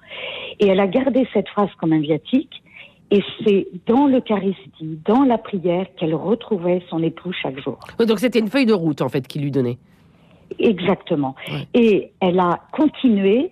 Et 0.60 0.68
elle 0.68 0.80
a 0.80 0.88
gardé 0.88 1.28
cette 1.34 1.48
phrase 1.50 1.70
comme 1.80 1.94
un 1.94 2.00
viatique. 2.00 2.64
Et 3.12 3.24
c'est 3.44 3.68
dans 3.88 4.08
l'Eucharistie, 4.08 5.00
dans 5.06 5.24
la 5.24 5.38
prière, 5.38 5.88
qu'elle 5.98 6.14
retrouvait 6.14 6.84
son 6.90 7.02
époux 7.02 7.32
chaque 7.34 7.60
jour. 7.60 7.80
donc 7.98 8.20
c'était 8.20 8.40
une 8.40 8.50
feuille 8.50 8.68
de 8.68 8.74
route, 8.74 9.02
en 9.02 9.10
fait, 9.10 9.28
qu'il 9.28 9.42
lui 9.42 9.52
donnait. 9.52 9.78
Exactement. 10.60 11.36
Et 11.74 12.12
elle 12.20 12.40
a 12.40 12.60
continué, 12.72 13.52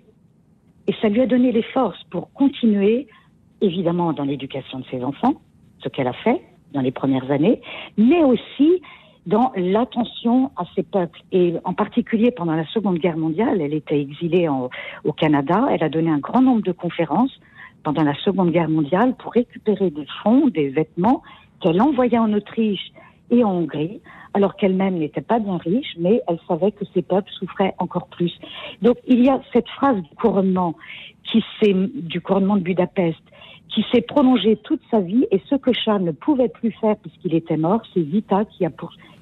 et 0.88 0.94
ça 1.02 1.10
lui 1.10 1.22
a 1.22 1.28
donné 1.28 1.52
les 1.52 1.64
forces 1.64 2.04
pour 2.12 2.32
continuer, 2.34 3.08
évidemment, 3.62 4.14
dans 4.14 4.26
l'éducation 4.26 4.80
de 4.80 4.86
ses 4.92 5.04
enfants, 5.04 5.42
ce 5.80 5.90
qu'elle 5.90 6.08
a 6.08 6.14
fait 6.14 6.42
dans 6.74 6.82
les 6.82 6.92
premières 6.92 7.32
années, 7.32 7.62
mais 7.98 8.24
aussi 8.24 8.82
dans 9.26 9.52
l'attention 9.56 10.52
à 10.56 10.64
ses 10.74 10.84
peuples. 10.84 11.20
Et 11.32 11.56
en 11.66 11.74
particulier 11.74 12.32
pendant 12.32 12.54
la 12.54 12.66
Seconde 12.68 12.98
Guerre 12.98 13.18
mondiale, 13.18 13.62
elle 13.62 13.74
était 13.74 14.00
exilée 14.00 14.48
au 14.50 15.14
Canada, 15.14 15.68
elle 15.70 15.84
a 15.84 15.90
donné 15.90 16.10
un 16.10 16.20
grand 16.20 16.42
nombre 16.42 16.62
de 16.62 16.72
conférences 16.72 17.38
pendant 17.84 18.04
la 18.04 18.16
Seconde 18.16 18.52
Guerre 18.52 18.70
mondiale 18.70 19.16
pour 19.18 19.34
récupérer 19.34 19.90
des 19.90 20.08
fonds, 20.24 20.48
des 20.48 20.70
vêtements 20.70 21.22
qu'elle 21.62 21.82
envoyait 21.82 22.18
en 22.18 22.32
Autriche 22.34 22.92
et 23.30 23.44
en 23.44 23.52
Hongrie, 23.52 24.00
alors 24.34 24.56
qu'elle-même 24.56 24.96
n'était 24.96 25.22
pas 25.22 25.40
bien 25.40 25.58
riche, 25.58 25.96
mais 25.98 26.22
elle 26.28 26.40
savait 26.48 26.72
que 26.72 26.86
ses 26.94 27.02
peuples 27.02 27.32
souffraient 27.32 27.76
encore 27.80 28.08
plus. 28.08 28.34
Donc 28.82 28.98
il 29.08 29.26
y 29.26 29.30
a 29.30 29.42
cette 29.52 29.68
phrase 29.70 29.98
du 29.98 30.16
couronnement 30.16 30.76
qui 31.24 31.44
s'est 31.60 31.74
du 31.74 32.22
couronnement 32.22 32.56
de 32.56 32.62
Budapest 32.62 33.20
qui 33.70 33.86
s'est 33.92 34.02
prolongée 34.02 34.58
toute 34.64 34.82
sa 34.90 35.00
vie 35.00 35.26
et 35.32 35.42
ce 35.50 35.56
que 35.56 35.72
Charles 35.74 36.04
ne 36.04 36.12
pouvait 36.12 36.50
plus 36.50 36.72
faire 36.72 36.96
puisqu'il 36.98 37.36
était 37.36 37.58
mort, 37.58 37.82
c'est 37.94 38.02
Vita 38.02 38.46
qui 38.46 38.66
a, 38.66 38.72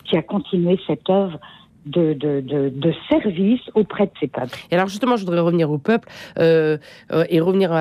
qui 0.06 0.18
a 0.18 0.22
continué 0.22 0.80
cette 0.88 1.10
œuvre 1.10 1.40
de, 1.86 2.14
de, 2.14 2.42
de, 2.42 2.94
service 3.10 3.62
auprès 3.76 4.06
de 4.06 4.12
ses 4.20 4.28
peuples. 4.28 4.58
Et 4.72 4.76
alors 4.76 4.88
justement, 4.88 5.18
je 5.18 5.24
voudrais 5.24 5.40
revenir 5.40 5.70
au 5.70 5.78
peuple 5.78 6.10
euh, 6.40 6.78
euh, 7.12 7.26
et 7.30 7.40
revenir 7.40 7.72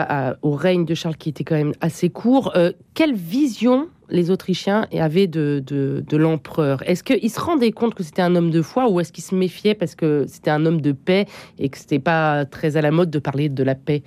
au 0.42 0.52
règne 0.52 0.84
de 0.84 0.94
Charles 0.94 1.16
qui 1.16 1.30
était 1.30 1.44
quand 1.44 1.54
même 1.54 1.72
assez 1.80 2.10
court. 2.10 2.52
Euh, 2.54 2.72
quelle 2.92 3.14
vision 3.14 3.88
les 4.10 4.30
Autrichiens 4.30 4.86
avaient 4.92 5.26
de, 5.26 5.64
de 5.66 6.16
l'empereur? 6.16 6.82
Est-ce 6.86 7.02
qu'ils 7.02 7.30
se 7.30 7.40
rendaient 7.40 7.72
compte 7.72 7.94
que 7.94 8.02
c'était 8.02 8.22
un 8.22 8.36
homme 8.36 8.50
de 8.50 8.60
foi 8.60 8.90
ou 8.90 9.00
est-ce 9.00 9.12
qu'ils 9.12 9.24
se 9.24 9.34
méfiaient 9.34 9.74
parce 9.74 9.94
que 9.94 10.26
c'était 10.26 10.50
un 10.50 10.66
homme 10.66 10.82
de 10.82 10.92
paix 10.92 11.24
et 11.58 11.70
que 11.70 11.78
c'était 11.78 11.98
pas 11.98 12.44
très 12.44 12.76
à 12.76 12.82
la 12.82 12.90
mode 12.90 13.10
de 13.10 13.18
parler 13.18 13.48
de 13.48 13.62
la 13.62 13.74
paix? 13.74 14.02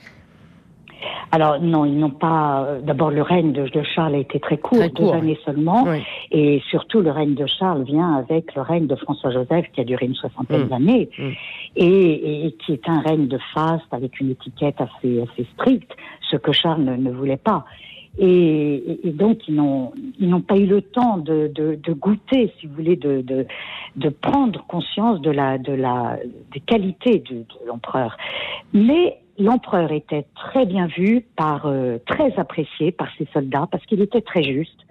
Alors 1.31 1.59
non, 1.59 1.85
ils 1.85 1.97
n'ont 1.97 2.09
pas. 2.09 2.63
Euh, 2.63 2.81
d'abord, 2.81 3.11
le 3.11 3.21
règne 3.21 3.51
de, 3.51 3.69
Charles 3.83 4.15
a 4.15 4.19
été 4.19 4.39
très 4.39 4.57
court, 4.57 4.79
deux 4.95 5.11
années 5.11 5.37
seulement, 5.45 5.85
et 6.31 6.61
surtout 6.69 7.01
le 7.01 7.11
règne 7.11 7.35
de 7.35 7.45
Charles 7.45 7.83
vient 7.83 8.15
avec 8.15 8.55
le 8.55 8.61
règne 8.61 8.87
de 8.87 8.95
François-Joseph 8.95 9.65
qui 9.73 9.81
a 9.81 9.83
duré 9.83 10.05
une 10.05 10.15
soixantaine 10.15 10.65
mm. 10.65 10.69
d'années, 10.69 11.09
mm. 11.17 11.29
et, 11.75 12.55
qui 12.65 12.73
est 12.73 12.87
un 12.87 13.01
règne 13.01 13.27
de 13.27 13.39
faste 13.53 13.91
avec 13.91 14.19
une 14.19 14.31
étiquette 14.31 14.75
assez, 14.79 15.21
assez 15.21 15.45
stricte, 15.53 15.91
ce 16.29 16.37
que 16.37 16.51
Charles 16.51 16.83
ne, 16.83 17.11
voulait 17.11 17.37
pas. 17.37 17.65
Et, 18.19 18.99
donc 19.05 19.47
ils 19.47 19.55
n'ont 19.55 19.91
ils 20.19 20.27
n'ont 20.27 20.41
pas 20.41 20.57
eu 20.57 20.65
le 20.65 20.81
temps 20.81 21.17
de, 21.17 21.51
de, 21.53 21.93
goûter, 21.93 22.51
si 22.59 22.67
vous 22.67 22.73
voulez, 22.73 22.95
de, 22.95 23.21
de, 23.21 23.45
de 23.95 24.09
prendre 24.09 24.65
conscience 24.67 25.21
de 25.21 25.29
la 25.29 25.57
de 25.57 25.73
la 25.73 26.17
des 26.53 26.61
qualités 26.61 27.19
de, 27.29 27.43
l'empereur. 27.67 28.17
Mais 28.73 29.19
l'empereur 29.37 29.91
était 29.91 30.25
très 30.35 30.65
bien 30.65 30.87
vu, 30.87 31.25
par, 31.35 31.65
euh, 31.65 31.97
très 32.05 32.33
apprécié 32.37 32.91
par 32.91 33.07
ses 33.17 33.27
soldats 33.33 33.67
parce 33.71 33.85
qu'il 33.85 34.01
était 34.01 34.21
très 34.21 34.43
juste. 34.43 34.85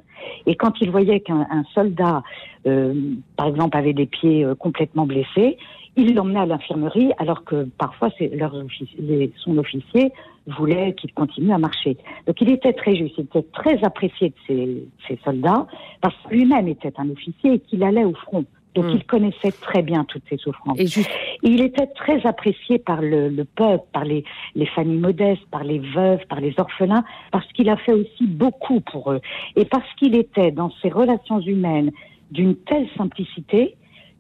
Et 0.46 0.56
quand 0.56 0.80
il 0.80 0.90
voyait 0.90 1.20
qu'un 1.20 1.64
soldat, 1.74 2.22
euh, 2.66 2.94
par 3.36 3.48
exemple, 3.48 3.76
avait 3.76 3.92
des 3.92 4.06
pieds 4.06 4.44
euh, 4.44 4.54
complètement 4.54 5.06
blessés, 5.06 5.56
il 5.96 6.14
l'emmenait 6.14 6.40
à 6.40 6.46
l'infirmerie, 6.46 7.12
alors 7.18 7.44
que 7.44 7.64
parfois 7.78 8.10
leur 8.32 8.54
son 9.36 9.58
officier 9.58 10.12
voulait 10.46 10.94
qu'il 10.94 11.12
continue 11.14 11.52
à 11.52 11.58
marcher. 11.58 11.96
Donc 12.26 12.40
il 12.40 12.50
était 12.50 12.74
très 12.74 12.94
juste, 12.96 13.14
il 13.16 13.24
était 13.24 13.46
très 13.54 13.82
apprécié 13.82 14.28
de 14.28 14.34
ses, 14.46 14.84
ses 15.08 15.18
soldats, 15.24 15.66
parce 16.02 16.14
que 16.24 16.34
lui-même 16.34 16.68
était 16.68 16.92
un 16.98 17.08
officier 17.10 17.54
et 17.54 17.58
qu'il 17.60 17.82
allait 17.82 18.04
au 18.04 18.14
front. 18.14 18.44
Donc 18.76 18.84
hmm. 18.86 18.96
il 18.96 19.04
connaissait 19.04 19.52
très 19.52 19.82
bien 19.82 20.04
toutes 20.04 20.22
ces 20.28 20.36
souffrances. 20.36 20.78
Et, 20.78 20.86
il 21.42 21.62
était 21.62 21.86
très 21.86 22.24
apprécié 22.26 22.78
par 22.78 23.00
le, 23.00 23.30
peuple, 23.44 23.84
par 23.92 24.04
les, 24.04 24.24
familles 24.74 24.98
modestes, 24.98 25.46
par 25.50 25.64
les 25.64 25.78
veuves, 25.78 26.24
par 26.28 26.40
les 26.40 26.54
orphelins, 26.58 27.04
parce 27.32 27.50
qu'il 27.54 27.70
a 27.70 27.76
fait 27.78 27.94
aussi 27.94 28.26
beaucoup 28.26 28.80
pour 28.80 29.12
eux. 29.12 29.20
Et 29.56 29.64
parce 29.64 29.88
qu'il 29.94 30.14
était 30.14 30.50
dans 30.50 30.70
ses 30.82 30.90
relations 30.90 31.40
humaines 31.40 31.90
d'une 32.30 32.54
telle 32.54 32.86
simplicité 32.96 33.76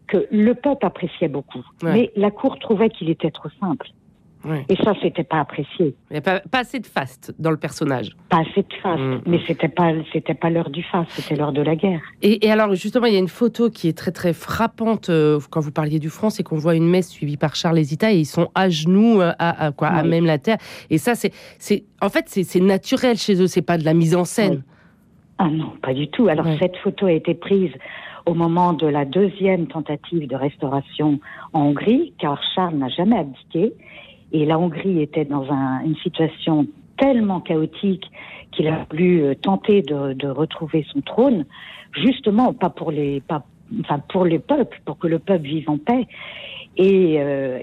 que 0.06 0.26
le 0.30 0.54
peuple 0.54 0.86
appréciait 0.86 1.28
beaucoup. 1.28 1.64
Mais 1.82 2.12
la 2.16 2.30
cour 2.30 2.58
trouvait 2.58 2.88
qu'il 2.88 3.10
était 3.10 3.30
trop 3.30 3.50
simple. 3.60 3.90
Et 4.68 4.76
ça, 4.76 4.94
c'était 5.02 5.24
pas 5.24 5.40
apprécié. 5.40 5.94
Il 6.10 6.12
n'y 6.12 6.18
a 6.18 6.20
pas, 6.20 6.40
assez 6.52 6.80
de 6.80 6.86
faste 6.86 7.34
dans 7.38 7.50
le 7.50 7.56
personnage. 7.56 8.10
Pas 8.28 8.38
assez 8.38 8.62
de 8.62 8.74
faste, 8.82 9.00
mm, 9.00 9.20
mais 9.26 9.38
mm. 9.38 9.40
c'était 9.46 9.68
pas 9.68 9.92
c'était 10.12 10.34
pas 10.34 10.50
l'heure 10.50 10.70
du 10.70 10.82
faste, 10.82 11.10
c'était 11.10 11.36
l'heure 11.36 11.52
de 11.52 11.62
la 11.62 11.76
guerre. 11.76 12.00
Et, 12.22 12.50
alors 12.50 12.74
justement, 12.74 13.06
il 13.06 13.14
y 13.14 13.16
a 13.16 13.20
une 13.20 13.28
photo 13.28 13.70
qui 13.70 13.88
est 13.88 13.96
très 13.96 14.12
très 14.12 14.32
frappante 14.32 15.10
euh, 15.10 15.38
quand 15.50 15.60
vous 15.60 15.72
parliez 15.72 15.98
du 15.98 16.10
front, 16.10 16.30
c'est 16.30 16.42
qu'on 16.42 16.58
voit 16.58 16.74
une 16.74 16.88
messe 16.88 17.08
suivie 17.08 17.36
par 17.36 17.56
Charles 17.56 17.80
Zita 17.80 18.12
et 18.12 18.18
ils 18.18 18.26
sont 18.26 18.50
à 18.54 18.68
genoux, 18.68 19.20
euh, 19.20 19.32
à, 19.38 19.72
quoi, 19.72 19.88
à 19.88 20.02
même 20.02 20.26
la 20.26 20.38
terre. 20.38 20.58
Et 20.90 20.98
ça, 20.98 21.14
c'est 21.14 21.32
c'est 21.58 21.84
en 22.00 22.08
fait 22.08 22.24
c'est 22.28 22.60
naturel 22.60 23.16
chez 23.16 23.40
eux, 23.40 23.46
c'est 23.46 23.62
pas 23.62 23.78
de 23.78 23.84
la 23.84 23.94
mise 23.94 24.14
en 24.14 24.24
scène. 24.24 24.62
Ah 25.38 25.48
non, 25.50 25.72
pas 25.82 25.92
du 25.92 26.08
tout. 26.08 26.28
Alors 26.28 26.46
cette 26.58 26.76
photo 26.78 27.06
a 27.06 27.12
été 27.12 27.34
prise 27.34 27.72
au 28.26 28.34
moment 28.34 28.72
de 28.72 28.86
la 28.86 29.04
deuxième 29.04 29.68
tentative 29.68 30.26
de 30.26 30.34
restauration 30.34 31.20
en 31.52 31.60
Hongrie, 31.60 32.12
car 32.18 32.42
Charles 32.54 32.74
n'a 32.74 32.88
jamais 32.88 33.18
abdiqué. 33.18 33.72
Et 34.32 34.44
la 34.44 34.58
Hongrie 34.58 35.00
était 35.00 35.24
dans 35.24 35.44
une 35.84 35.96
situation 35.96 36.66
tellement 36.98 37.40
chaotique 37.40 38.10
qu'il 38.52 38.68
a 38.68 38.86
voulu 38.90 39.22
euh, 39.22 39.34
tenter 39.34 39.82
de, 39.82 40.28
retrouver 40.28 40.84
son 40.92 41.00
trône, 41.00 41.44
justement 41.92 42.52
pas 42.52 42.70
pour 42.70 42.90
les 42.90 43.20
pas, 43.20 43.44
enfin 43.80 44.00
pour 44.08 44.24
les 44.24 44.38
peuples, 44.38 44.80
pour 44.84 44.98
que 44.98 45.06
le 45.06 45.18
peuple 45.18 45.44
vive 45.44 45.68
en 45.70 45.78
paix. 45.78 46.06
Et, 46.76 47.16
euh, 47.18 47.58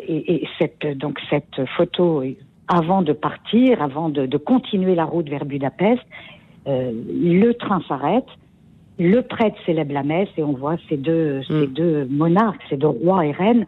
cette 0.60 0.98
donc 0.98 1.20
cette 1.30 1.66
photo 1.78 2.24
avant 2.68 3.02
de 3.02 3.14
partir, 3.14 3.82
avant 3.82 4.10
de, 4.10 4.38
continuer 4.38 4.96
la 4.96 5.06
route 5.06 5.30
vers 5.30 5.46
Budapest, 5.46 6.02
euh, 6.68 6.92
le 7.14 7.54
train 7.54 7.82
s'arrête. 7.88 8.28
Le 9.00 9.22
prêtre 9.22 9.58
célèbre 9.66 9.92
la 9.92 10.04
messe 10.04 10.30
et 10.38 10.44
on 10.44 10.54
voit 10.54 10.78
ces 10.88 10.98
deux, 10.98 11.42
ces 11.48 11.68
mm. 11.68 11.74
deux 11.74 12.06
monarques, 12.06 12.62
ces 12.70 12.78
deux 12.78 12.88
rois 12.88 13.26
et 13.26 13.32
reines 13.32 13.66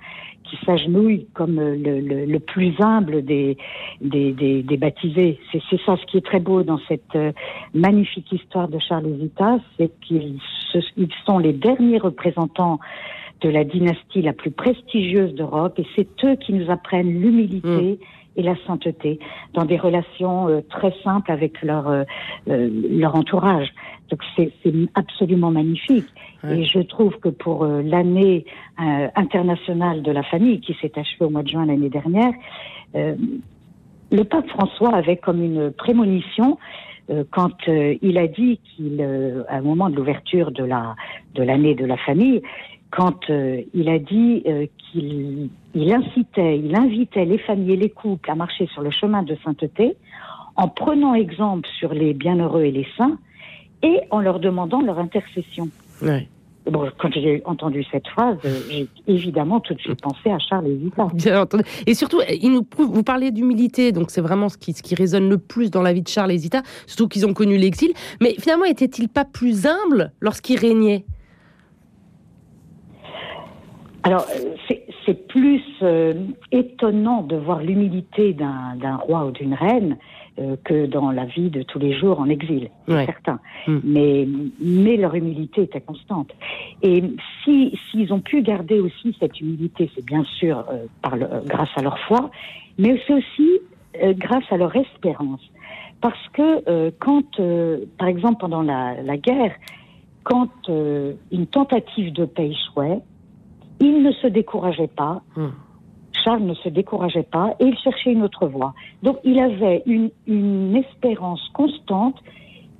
qui 0.55 0.65
s'agenouille 0.65 1.27
comme 1.33 1.59
le, 1.59 1.99
le, 2.25 2.39
plus 2.39 2.73
humble 2.79 3.23
des, 3.23 3.57
des, 4.01 4.31
des, 4.31 4.77
baptisés. 4.77 5.39
C'est 5.51 5.81
ça 5.85 5.97
ce 5.97 6.05
qui 6.05 6.17
est 6.17 6.25
très 6.25 6.39
beau 6.39 6.63
dans 6.63 6.79
cette 6.87 7.15
euh, 7.15 7.31
magnifique 7.73 8.31
histoire 8.31 8.67
de 8.67 8.79
Charles 8.79 9.07
Vita, 9.07 9.59
c'est 9.77 9.91
qu'ils 10.01 10.39
ils 10.97 11.09
sont 11.25 11.39
les 11.39 11.53
derniers 11.53 11.97
représentants 11.97 12.79
de 13.41 13.49
la 13.49 13.63
dynastie 13.63 14.21
la 14.21 14.33
plus 14.33 14.51
prestigieuse 14.51 15.33
d'Europe 15.33 15.77
et 15.79 15.85
c'est 15.95 16.07
eux 16.23 16.35
qui 16.35 16.53
nous 16.53 16.69
apprennent 16.69 17.21
l'humilité. 17.21 17.99
Mm. 17.99 18.37
et 18.37 18.43
la 18.43 18.55
sainteté 18.67 19.19
dans 19.53 19.63
des 19.63 19.77
relations 19.77 20.49
euh, 20.49 20.59
très 20.69 20.93
simples 21.03 21.31
avec 21.31 21.61
leur 21.61 21.87
euh, 21.87 22.03
leur 22.47 23.15
entourage. 23.15 23.69
Donc 24.09 24.21
c'est 24.35 24.51
absolument 24.93 25.51
magnifique. 25.51 26.05
Et 26.49 26.63
je 26.63 26.79
trouve 26.79 27.17
que 27.19 27.29
pour 27.29 27.63
euh, 27.63 27.81
l'année 27.81 28.45
euh, 28.79 29.07
internationale 29.15 30.03
de 30.03 30.11
la 30.11 30.21
famille 30.21 30.59
qui 30.59 30.75
s'est 30.79 30.91
achevée 30.95 31.25
au 31.25 31.29
mois 31.29 31.41
de 31.41 31.47
juin 31.47 31.65
l'année 31.65 31.89
dernière, 31.89 32.33
euh, 32.95 33.15
le 34.11 34.23
pape 34.23 34.47
François 34.49 34.93
avait 34.93 35.17
comme 35.17 35.43
une 35.43 35.71
prémonition 35.71 36.57
quand 37.29 37.67
il 37.67 38.17
a 38.17 38.25
dit 38.25 38.59
qu'il, 38.63 38.99
à 39.47 39.57
un 39.57 39.61
moment 39.61 39.91
de 39.91 39.95
l'ouverture 39.95 40.51
de 40.51 40.63
la 40.63 40.95
de 41.35 41.43
l'année 41.43 41.75
de 41.75 41.85
la 41.85 41.97
famille, 41.97 42.41
quand 42.89 43.29
il 43.29 43.89
a 43.89 43.99
dit 43.99 44.43
qu'il 44.77 45.49
il 45.75 45.93
incitait, 45.93 46.57
il 46.57 46.75
invitait 46.75 47.25
les 47.25 47.37
familles 47.37 47.73
et 47.73 47.77
les 47.77 47.89
couples 47.91 48.31
à 48.31 48.33
marcher 48.33 48.65
sur 48.73 48.81
le 48.81 48.89
chemin 48.89 49.21
de 49.21 49.35
sainteté 49.43 49.95
en 50.55 50.67
prenant 50.67 51.13
exemple 51.13 51.69
sur 51.77 51.93
les 51.93 52.13
bienheureux 52.13 52.63
et 52.63 52.71
les 52.71 52.87
saints 52.97 53.19
et 53.83 54.01
en 54.11 54.19
leur 54.19 54.39
demandant 54.39 54.81
leur 54.81 54.99
intercession. 54.99 55.69
Ouais. 56.01 56.27
Bon, 56.69 56.89
quand 56.97 57.09
j'ai 57.13 57.43
entendu 57.45 57.85
cette 57.91 58.07
phrase, 58.07 58.37
j'ai 58.71 58.87
évidemment 59.05 59.59
tout 59.59 59.75
de 59.75 59.79
suite 59.79 60.01
pensé 60.01 60.31
à 60.31 60.39
Charles 60.39 60.67
Vita. 60.67 61.07
Bien 61.13 61.41
entendu. 61.41 61.63
Et 61.85 61.93
surtout, 61.93 62.21
il 62.41 62.51
nous 62.51 62.63
prouve, 62.63 62.91
vous 62.91 63.03
parlez 63.03 63.29
d'humilité, 63.29 63.91
donc 63.91 64.09
c'est 64.09 64.21
vraiment 64.21 64.49
ce 64.49 64.57
qui, 64.57 64.73
ce 64.73 64.81
qui 64.81 64.95
résonne 64.95 65.29
le 65.29 65.37
plus 65.37 65.69
dans 65.69 65.83
la 65.83 65.93
vie 65.93 66.01
de 66.01 66.07
Charles 66.07 66.31
et 66.31 66.37
Zita, 66.37 66.63
surtout 66.87 67.07
qu'ils 67.07 67.27
ont 67.27 67.33
connu 67.33 67.57
l'exil. 67.57 67.93
Mais 68.19 68.33
finalement, 68.39 68.65
était-il 68.65 69.09
pas 69.09 69.25
plus 69.25 69.67
humble 69.67 70.11
lorsqu'il 70.21 70.59
régnait 70.59 71.05
alors, 74.07 74.27
c'est 75.03 75.27
plus 75.27 75.63
euh, 75.81 76.13
étonnant 76.51 77.23
de 77.23 77.37
voir 77.37 77.63
l'humilité 77.63 78.33
d'un 78.33 78.97
roi 78.97 79.25
ou 79.25 79.31
d'une 79.31 79.55
reine 79.55 79.97
euh, 80.37 80.57
que 80.65 80.85
dans 80.85 81.11
la 81.11 81.25
vie 81.25 81.49
de 81.49 81.63
tous 81.63 81.79
les 81.79 81.97
jours 81.97 82.19
en 82.19 82.27
exil, 82.27 82.69
c'est 82.87 83.05
certain. 83.05 83.39
Hmm. 83.67 83.79
Mais, 83.83 84.27
mais 84.59 84.97
leur 84.97 85.15
humilité 85.15 85.61
était 85.63 85.81
constante. 85.81 86.31
Et 86.81 87.03
si 87.43 87.79
s'ils 87.89 88.11
ont 88.11 88.19
pu 88.19 88.41
garder 88.41 88.79
aussi 88.79 89.15
cette 89.19 89.39
humilité, 89.39 89.89
c'est 89.95 90.05
bien 90.05 90.23
sûr 90.37 90.65
euh, 90.69 90.85
par 91.01 91.17
grâce 91.17 91.69
à 91.77 91.81
leur 91.81 91.97
foi, 91.99 92.31
mais 92.77 93.01
c'est 93.07 93.13
aussi 93.13 93.61
grâce 94.17 94.43
à 94.51 94.57
leur 94.57 94.75
espérance. 94.75 95.39
Parce 96.01 96.27
que 96.33 96.89
quand, 96.99 97.39
par 97.97 98.09
exemple, 98.09 98.41
pendant 98.41 98.61
la, 98.61 99.01
la 99.01 99.15
guerre, 99.15 99.53
quand 100.23 100.49
une 100.67 101.47
tentative 101.47 102.11
de 102.11 102.25
paix 102.25 102.49
échouait, 102.49 102.99
ils 103.79 104.03
ne 104.03 104.11
se 104.11 104.27
décourageaient 104.27 104.91
pas. 104.93 105.21
Charles 106.25 106.43
ne 106.43 106.55
se 106.55 106.69
décourageait 106.69 107.23
pas 107.23 107.55
et 107.59 107.65
il 107.65 107.77
cherchait 107.77 108.11
une 108.11 108.23
autre 108.23 108.47
voie. 108.47 108.73
Donc 109.03 109.17
il 109.23 109.39
avait 109.39 109.83
une, 109.85 110.09
une 110.25 110.75
espérance 110.75 111.47
constante 111.53 112.17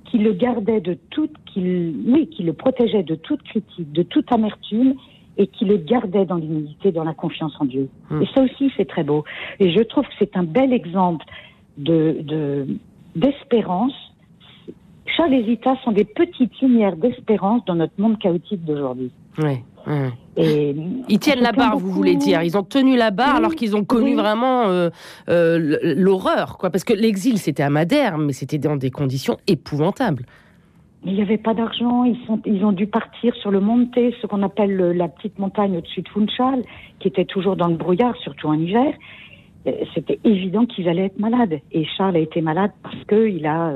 qui 0.06 0.18
le 0.18 0.32
gardait 0.32 0.80
de 0.80 0.94
toute, 1.10 1.32
qui, 1.46 1.94
oui, 2.06 2.28
qui 2.28 2.42
le 2.42 2.52
protégeait 2.52 3.04
de 3.04 3.14
toute 3.14 3.42
critique, 3.44 3.92
de 3.92 4.02
toute 4.02 4.30
amertume 4.32 4.94
et 5.36 5.46
qui 5.46 5.64
le 5.64 5.76
gardait 5.76 6.24
dans 6.24 6.36
l'humilité, 6.36 6.92
dans 6.92 7.04
la 7.04 7.14
confiance 7.14 7.54
en 7.60 7.66
Dieu. 7.66 7.88
Hmm. 8.10 8.22
Et 8.22 8.26
ça 8.34 8.42
aussi, 8.42 8.72
c'est 8.76 8.88
très 8.88 9.04
beau. 9.04 9.24
Et 9.60 9.70
je 9.70 9.82
trouve 9.82 10.04
que 10.04 10.14
c'est 10.18 10.36
un 10.36 10.44
bel 10.44 10.72
exemple 10.72 11.24
de 11.76 12.66
d'espérance. 13.14 13.94
Charles 15.06 15.34
et 15.34 15.44
Zita 15.44 15.76
sont 15.84 15.92
des 15.92 16.04
petites 16.04 16.60
lumières 16.60 16.96
d'espérance 16.96 17.64
dans 17.64 17.76
notre 17.76 17.98
monde 17.98 18.18
chaotique 18.18 18.64
d'aujourd'hui. 18.64 19.10
Oui. 19.38 19.62
Et 20.36 20.76
ils 21.08 21.18
tiennent 21.18 21.40
la 21.40 21.52
barre, 21.52 21.78
vous 21.78 21.90
voulez 21.90 22.16
dire. 22.16 22.42
Ils 22.42 22.58
ont 22.58 22.62
tenu 22.62 22.96
la 22.96 23.10
barre 23.10 23.36
alors 23.36 23.54
qu'ils 23.54 23.74
ont 23.74 23.84
connu 23.84 24.14
vraiment 24.14 24.64
euh, 24.66 24.90
euh, 25.28 25.78
l'horreur, 25.82 26.58
quoi. 26.58 26.70
Parce 26.70 26.84
que 26.84 26.92
l'exil, 26.92 27.38
c'était 27.38 27.62
à 27.62 27.70
Madère, 27.70 28.18
mais 28.18 28.32
c'était 28.32 28.58
dans 28.58 28.76
des 28.76 28.90
conditions 28.90 29.38
épouvantables. 29.46 30.26
Mais 31.04 31.12
il 31.12 31.14
n'y 31.14 31.22
avait 31.22 31.38
pas 31.38 31.54
d'argent. 31.54 32.04
Ils, 32.04 32.18
sont, 32.26 32.40
ils 32.44 32.64
ont 32.64 32.72
dû 32.72 32.86
partir 32.86 33.34
sur 33.36 33.50
le 33.50 33.60
Monte, 33.60 33.94
ce 33.94 34.26
qu'on 34.26 34.42
appelle 34.42 34.76
la 34.76 35.08
petite 35.08 35.38
montagne 35.38 35.78
au-dessus 35.78 36.02
de 36.02 36.08
Funchal, 36.08 36.62
qui 37.00 37.08
était 37.08 37.24
toujours 37.24 37.56
dans 37.56 37.68
le 37.68 37.76
brouillard, 37.76 38.14
surtout 38.16 38.48
en 38.48 38.54
hiver. 38.54 38.92
Euh, 39.66 39.72
c'était 39.94 40.18
évident 40.24 40.66
qu'ils 40.66 40.86
allaient 40.86 41.06
être 41.06 41.18
malades. 41.18 41.60
Et 41.72 41.86
Charles 41.96 42.16
a 42.16 42.20
été 42.20 42.42
malade 42.42 42.72
parce 42.82 43.02
qu'il 43.04 43.46
a, 43.46 43.72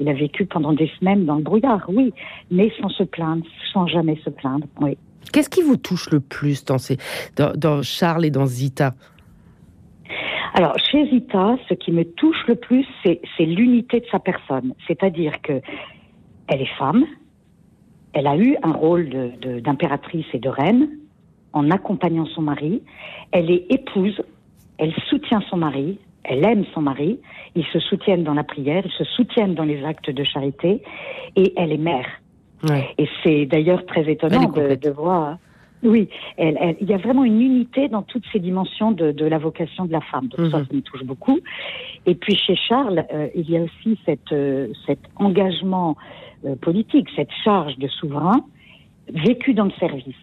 il 0.00 0.08
a 0.08 0.12
vécu 0.12 0.44
pendant 0.44 0.72
des 0.72 0.90
semaines 0.98 1.24
dans 1.24 1.36
le 1.36 1.42
brouillard, 1.42 1.84
oui, 1.88 2.12
mais 2.50 2.72
sans 2.80 2.88
se 2.88 3.04
plaindre, 3.04 3.44
sans 3.72 3.86
jamais 3.86 4.18
se 4.24 4.30
plaindre, 4.30 4.66
oui. 4.80 4.98
Qu'est-ce 5.32 5.50
qui 5.50 5.62
vous 5.62 5.76
touche 5.76 6.10
le 6.10 6.20
plus 6.20 6.64
dans, 6.64 7.82
Charles 7.82 8.24
et 8.24 8.30
dans 8.30 8.46
Zita? 8.46 8.94
Alors, 10.54 10.76
chez 10.78 11.08
Zita, 11.08 11.56
ce 11.68 11.74
qui 11.74 11.92
me 11.92 12.04
touche 12.04 12.44
le 12.48 12.56
plus, 12.56 12.84
c'est 13.04 13.20
l'unité 13.44 14.00
de 14.00 14.06
sa 14.10 14.18
personne. 14.18 14.74
C'est-à-dire 14.86 15.40
que 15.42 15.60
elle 16.48 16.62
est 16.62 16.78
femme, 16.78 17.04
elle 18.12 18.26
a 18.26 18.36
eu 18.36 18.56
un 18.62 18.72
rôle 18.72 19.08
d'impératrice 19.62 20.26
et 20.32 20.40
de 20.40 20.48
reine 20.48 20.88
en 21.52 21.70
accompagnant 21.70 22.26
son 22.26 22.42
mari. 22.42 22.82
Elle 23.30 23.50
est 23.50 23.66
épouse, 23.70 24.20
elle 24.78 24.92
soutient 25.08 25.42
son 25.48 25.58
mari, 25.58 26.00
elle 26.24 26.44
aime 26.44 26.64
son 26.74 26.82
mari, 26.82 27.20
ils 27.54 27.66
se 27.66 27.78
soutiennent 27.78 28.24
dans 28.24 28.34
la 28.34 28.44
prière, 28.44 28.82
ils 28.84 28.92
se 28.92 29.04
soutiennent 29.04 29.54
dans 29.54 29.64
les 29.64 29.84
actes 29.84 30.10
de 30.10 30.24
charité, 30.24 30.82
et 31.36 31.52
elle 31.56 31.72
est 31.72 31.78
mère. 31.78 32.06
Et 32.98 33.08
c'est 33.22 33.46
d'ailleurs 33.46 33.84
très 33.86 34.10
étonnant 34.10 34.50
de, 34.50 34.90
voir. 34.90 35.38
Oui, 35.82 36.08
il 36.38 36.76
y 36.86 36.92
a 36.92 36.98
vraiment 36.98 37.24
une 37.24 37.40
unité 37.40 37.88
dans 37.88 38.02
toutes 38.02 38.24
ces 38.32 38.38
dimensions 38.38 38.92
de, 38.92 39.24
la 39.24 39.38
vocation 39.38 39.86
de 39.86 39.92
la 39.92 40.00
femme. 40.00 40.28
Donc 40.28 40.50
ça, 40.50 40.58
mhm. 40.58 40.66
ça 40.66 40.74
me 40.74 40.80
touche 40.82 41.04
beaucoup. 41.04 41.38
Et 42.06 42.14
puis 42.14 42.36
chez 42.36 42.56
Charles, 42.56 43.04
euh, 43.12 43.28
il 43.34 43.48
y 43.50 43.56
a 43.56 43.62
aussi 43.62 43.98
cette, 44.04 44.32
euh, 44.32 44.68
cet 44.86 45.00
engagement 45.16 45.96
euh, 46.44 46.56
politique, 46.56 47.08
cette 47.14 47.32
charge 47.44 47.76
de 47.78 47.88
souverain 47.88 48.44
vécu 49.12 49.54
dans 49.54 49.64
le 49.64 49.72
service. 49.72 50.14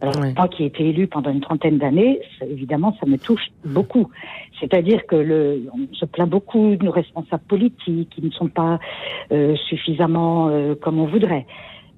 Alors, 0.00 0.14
moi 0.36 0.48
qui 0.48 0.62
ai 0.62 0.66
été 0.66 0.88
élu 0.88 1.06
pendant 1.06 1.30
une 1.30 1.40
trentaine 1.40 1.78
d'années, 1.78 2.20
évidemment, 2.42 2.96
ça 3.00 3.06
me 3.06 3.18
touche 3.18 3.50
beaucoup. 3.64 4.08
C'est-à-dire 4.58 5.06
que 5.06 5.16
le, 5.16 5.68
on 5.72 5.94
se 5.94 6.04
plaint 6.04 6.28
beaucoup 6.28 6.76
de 6.76 6.84
nos 6.84 6.90
responsables 6.90 7.42
politiques 7.44 8.10
qui 8.10 8.22
ne 8.22 8.30
sont 8.30 8.48
pas 8.48 8.78
euh, 9.32 9.56
suffisamment 9.68 10.48
euh, 10.48 10.74
comme 10.74 10.98
on 10.98 11.06
voudrait. 11.06 11.46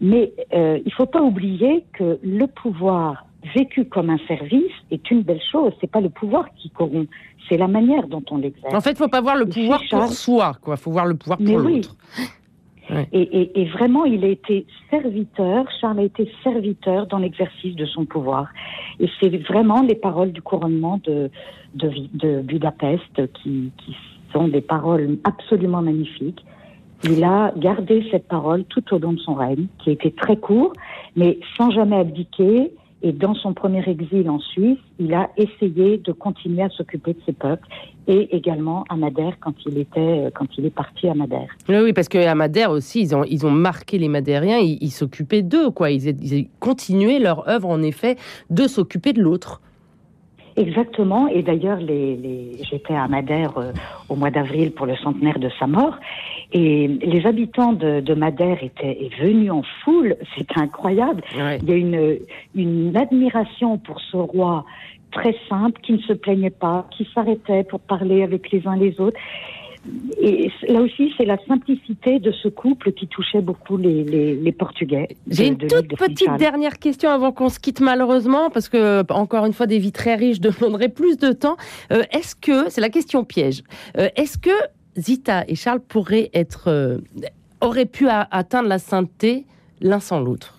Mais 0.01 0.33
euh, 0.53 0.79
il 0.79 0.89
ne 0.89 0.91
faut 0.91 1.07
pas 1.07 1.23
oublier 1.23 1.85
que 1.93 2.19
le 2.23 2.47
pouvoir 2.47 3.27
vécu 3.55 3.85
comme 3.85 4.11
un 4.11 4.19
service 4.27 4.73
est 4.91 5.11
une 5.11 5.23
belle 5.23 5.41
chose. 5.51 5.73
C'est 5.81 5.91
pas 5.91 6.01
le 6.01 6.09
pouvoir 6.09 6.47
qui 6.57 6.71
corrompt, 6.71 7.09
c'est 7.49 7.57
la 7.57 7.69
manière 7.69 8.07
dont 8.09 8.23
on 8.31 8.39
l'exerce. 8.39 8.75
En 8.75 8.81
fait, 8.81 8.93
il 8.93 8.97
faut 8.97 9.09
pas 9.09 9.21
voir 9.21 9.37
le 9.37 9.47
pouvoir 9.47 9.81
pour 9.91 10.07
soi, 10.09 10.53
quoi. 10.61 10.77
Faut 10.77 10.91
voir 10.91 11.07
le 11.07 11.15
pouvoir 11.15 11.39
pour 11.39 11.59
l'autre. 11.59 11.97
Et, 13.13 13.65
vraiment, 13.73 14.05
il 14.05 14.25
a 14.25 14.29
été 14.29 14.67
serviteur, 14.91 15.67
Charles 15.81 16.01
a 16.01 16.03
été 16.03 16.31
serviteur 16.43 17.07
dans 17.07 17.19
l'exercice 17.19 17.75
de 17.77 17.87
son 17.87 18.05
pouvoir. 18.05 18.49
Et 19.01 19.09
c'est 19.21 19.37
vraiment 19.49 19.83
les 19.83 19.95
paroles 19.95 20.33
du 20.33 20.43
couronnement 20.43 21.01
de, 21.05 21.31
Budapest 22.43 23.33
qui, 23.35 23.73
qui 23.79 23.97
sont 24.33 24.49
des 24.49 24.61
paroles 24.61 25.19
absolument 25.25 25.83
magnifiques. 25.83 26.45
Il 27.05 27.25
a 27.25 27.53
gardé 27.57 28.07
cette 28.11 28.29
parole 28.29 28.65
tout 28.65 28.95
au 28.95 28.99
long 28.99 29.13
de 29.13 29.19
son 29.19 29.35
règne, 29.35 29.67
qui 29.79 29.91
été 29.91 30.13
très 30.13 30.37
court, 30.37 30.73
mais 31.17 31.39
sans 31.57 31.71
jamais 31.71 31.97
abdiquer, 31.97 32.73
et 33.03 33.13
dans 33.13 33.35
son 33.35 33.53
premier 33.53 33.83
exil 33.89 34.31
en 34.31 34.39
Suisse, 34.39 34.79
il 34.99 35.13
a 35.15 35.31
essayé 35.37 35.99
de 35.99 36.13
continuer 36.13 36.63
à 36.63 36.71
s'occuper 36.71 37.15
de 37.15 37.19
ses 37.27 37.33
peuples 37.33 37.67
et 38.07 38.35
également 38.37 38.85
à 38.89 38.97
Madère 38.97 39.37
quand 39.41 39.55
il 39.67 39.79
était 39.79 40.31
quand 40.35 40.47
il 40.57 40.67
est 40.67 40.75
parti 40.75 41.09
à 41.09 41.15
Madère. 41.15 41.49
Oui, 41.69 41.77
oui 41.83 41.93
parce 41.93 42.09
qu'à 42.09 42.35
Madère 42.35 42.71
aussi, 42.71 43.01
ils 43.01 43.15
ont 43.15 43.25
ils 43.25 43.45
ont 43.47 43.51
marqué 43.51 43.99
les 43.99 44.09
Madériens, 44.09 44.59
ils 44.59 44.91
s'occupaient 44.91 45.43
d'eux, 45.43 45.71
quoi. 45.71 45.91
Ils, 45.91 46.09
ils 46.09 46.49
continuaient 46.61 47.19
leur 47.19 47.49
œuvre 47.49 47.69
en 47.69 47.83
effet 47.83 48.17
de 48.51 48.67
s'occuper 48.67 49.13
de 49.13 49.21
l'autre. 49.21 49.61
Exactement. 50.57 51.29
Et 51.29 51.43
d'ailleurs, 51.43 51.79
les, 51.79 52.17
les... 52.17 52.53
j'étais 52.69 52.95
à 52.95 53.09
Madère 53.09 53.57
euh, 53.57 53.73
au 54.09 54.17
mois 54.17 54.31
d'avril 54.31 54.73
pour 54.73 54.87
le 54.87 54.97
centenaire 54.97 55.39
de 55.39 55.51
sa 55.59 55.67
mort. 55.67 55.97
Et 56.53 56.89
les 56.89 57.27
habitants 57.27 57.73
de, 57.73 58.01
de 58.01 58.15
Madère 58.15 58.63
étaient 58.63 59.11
venus 59.19 59.51
en 59.51 59.63
foule. 59.83 60.17
C'était 60.37 60.61
incroyable. 60.61 61.23
Il 61.35 61.69
y 61.69 61.73
a 61.73 61.77
une, 61.77 62.19
une 62.55 62.97
admiration 62.97 63.79
pour 63.79 64.01
ce 64.01 64.17
roi 64.17 64.65
très 65.13 65.37
simple, 65.49 65.81
qui 65.83 65.93
ne 65.93 65.99
se 65.99 66.15
plaignait 66.15 66.51
pas, 66.51 66.87
qui 66.91 67.07
s'arrêtait 67.15 67.65
pour 67.65 67.81
parler 67.81 68.23
avec 68.23 68.51
les 68.51 68.67
uns 68.67 68.77
les 68.77 68.99
autres 68.99 69.19
et 70.21 70.51
là 70.69 70.81
aussi, 70.81 71.13
c'est 71.17 71.25
la 71.25 71.39
simplicité 71.47 72.21
de 72.21 72.31
ce 72.31 72.49
couple 72.49 72.93
qui 72.93 73.09
touchait 73.09 73.41
beaucoup 73.41 73.77
les, 73.77 74.05
les, 74.05 74.53
Portugais. 74.53 75.09
J'ai 75.29 75.49
une 75.49 75.59
toute 75.59 75.97
petite 75.97 76.37
dernière 76.39 76.79
question 76.79 77.11
avant 77.11 77.33
qu'on 77.33 77.49
se 77.49 77.59
quitte 77.59 77.81
malheureusement, 77.81 78.51
parce 78.51 78.69
que 78.69 79.05
encore 79.13 79.45
une 79.45 79.53
fois, 79.53 79.67
des 79.67 79.79
vies 79.79 79.93
très 79.93 80.15
riches 80.15 80.41
demanderaient 80.41 80.89
plus 80.89 81.17
de 81.17 81.33
temps. 81.33 81.57
Euh, 81.91 82.03
est-ce 82.13 82.37
que, 82.37 82.71
c'est 82.71 82.81
la 82.81 82.91
question 82.91 83.25
piège, 83.25 83.63
euh, 83.99 84.09
est-ce 84.15 84.39
que 84.39 84.51
Zita 84.97 85.45
et 85.49 85.57
Charles 85.57 85.81
pourraient 85.81 86.31
être, 86.33 86.69
euh, 86.69 86.99
auraient 87.61 87.87
pu 87.87 88.07
atteindre 88.09 88.69
la 88.69 88.79
sainteté 88.79 89.47
l'un 89.81 90.01
sans 90.01 90.21
l'autre? 90.21 90.59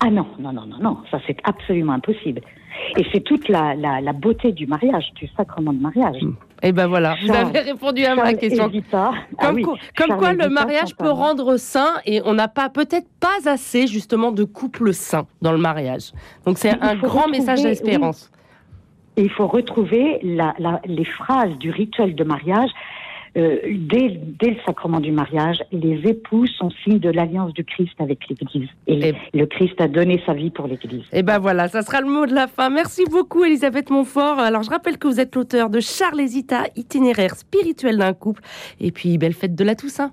Ah 0.00 0.10
non, 0.10 0.26
non, 0.38 0.52
non, 0.52 0.66
non, 0.66 0.78
non, 0.80 0.98
ça 1.10 1.18
c'est 1.26 1.38
absolument 1.44 1.92
impossible. 1.92 2.42
Et 2.96 3.04
c'est 3.12 3.20
toute 3.20 3.48
la, 3.48 3.74
la, 3.74 4.12
beauté 4.12 4.52
du 4.52 4.66
mariage, 4.66 5.12
du 5.14 5.28
sacrement 5.36 5.72
de 5.72 5.80
mariage. 5.80 6.22
Hmm. 6.22 6.34
Et 6.62 6.68
eh 6.68 6.72
ben 6.72 6.88
voilà, 6.88 7.14
vous 7.22 7.32
avez 7.32 7.60
répondu 7.60 8.04
à 8.04 8.14
ma 8.14 8.34
question. 8.34 8.70
Ah 8.92 9.12
comme, 9.40 9.62
quoi, 9.62 9.76
comme 9.96 10.18
quoi 10.18 10.32
le 10.34 10.50
mariage 10.50 10.94
peut 10.94 11.10
rendre 11.10 11.56
saint 11.56 11.94
et 12.04 12.20
on 12.26 12.34
n'a 12.34 12.48
pas 12.48 12.68
peut-être 12.68 13.08
pas 13.18 13.50
assez 13.50 13.86
justement 13.86 14.30
de 14.30 14.44
couples 14.44 14.92
saints 14.92 15.26
dans 15.40 15.52
le 15.52 15.58
mariage. 15.58 16.12
Donc 16.44 16.58
c'est 16.58 16.78
un 16.82 16.96
grand 16.96 17.28
message 17.28 17.62
d'espérance. 17.62 18.30
Il 19.16 19.30
faut 19.30 19.46
retrouver 19.46 20.18
la, 20.22 20.54
les 20.84 21.04
phrases 21.04 21.56
du 21.58 21.70
rituel 21.70 22.14
de 22.14 22.24
mariage 22.24 22.70
euh, 23.36 23.58
dès, 23.64 24.20
le 24.42 24.56
sacrement 24.66 25.00
du 25.00 25.12
mariage, 25.12 25.58
les 25.72 26.00
époux 26.08 26.46
sont 26.46 26.70
signe 26.84 26.98
de 26.98 27.10
l'alliance 27.10 27.52
du 27.52 27.64
Christ 27.64 27.92
avec 27.98 28.18
l'Église. 28.28 28.68
Et, 28.86 29.14
le 29.34 29.46
Christ 29.46 29.80
a 29.80 29.88
donné 29.88 30.22
sa 30.26 30.32
vie 30.32 30.50
pour 30.50 30.66
l'Église. 30.66 31.04
Et 31.12 31.22
ben 31.22 31.38
voilà, 31.38 31.68
ça 31.68 31.82
sera 31.82 32.00
le 32.00 32.08
mot 32.08 32.26
de 32.26 32.34
la 32.34 32.46
fin. 32.46 32.70
Merci 32.70 33.04
beaucoup, 33.10 33.44
Elisabeth 33.44 33.90
Montfort. 33.90 34.38
Alors, 34.38 34.62
je 34.62 34.70
rappelle 34.70 34.98
que 34.98 35.06
vous 35.06 35.20
êtes 35.20 35.34
l'auteur 35.34 35.70
de 35.70 35.80
Charles 35.80 36.26
Zita, 36.26 36.64
itinéraire 36.76 37.36
spirituel 37.36 37.98
d'un 37.98 38.14
couple. 38.14 38.42
Et 38.80 38.90
puis, 38.90 39.18
belle 39.18 39.34
fête 39.34 39.54
de 39.54 39.64
la 39.64 39.74
Toussaint. 39.74 40.08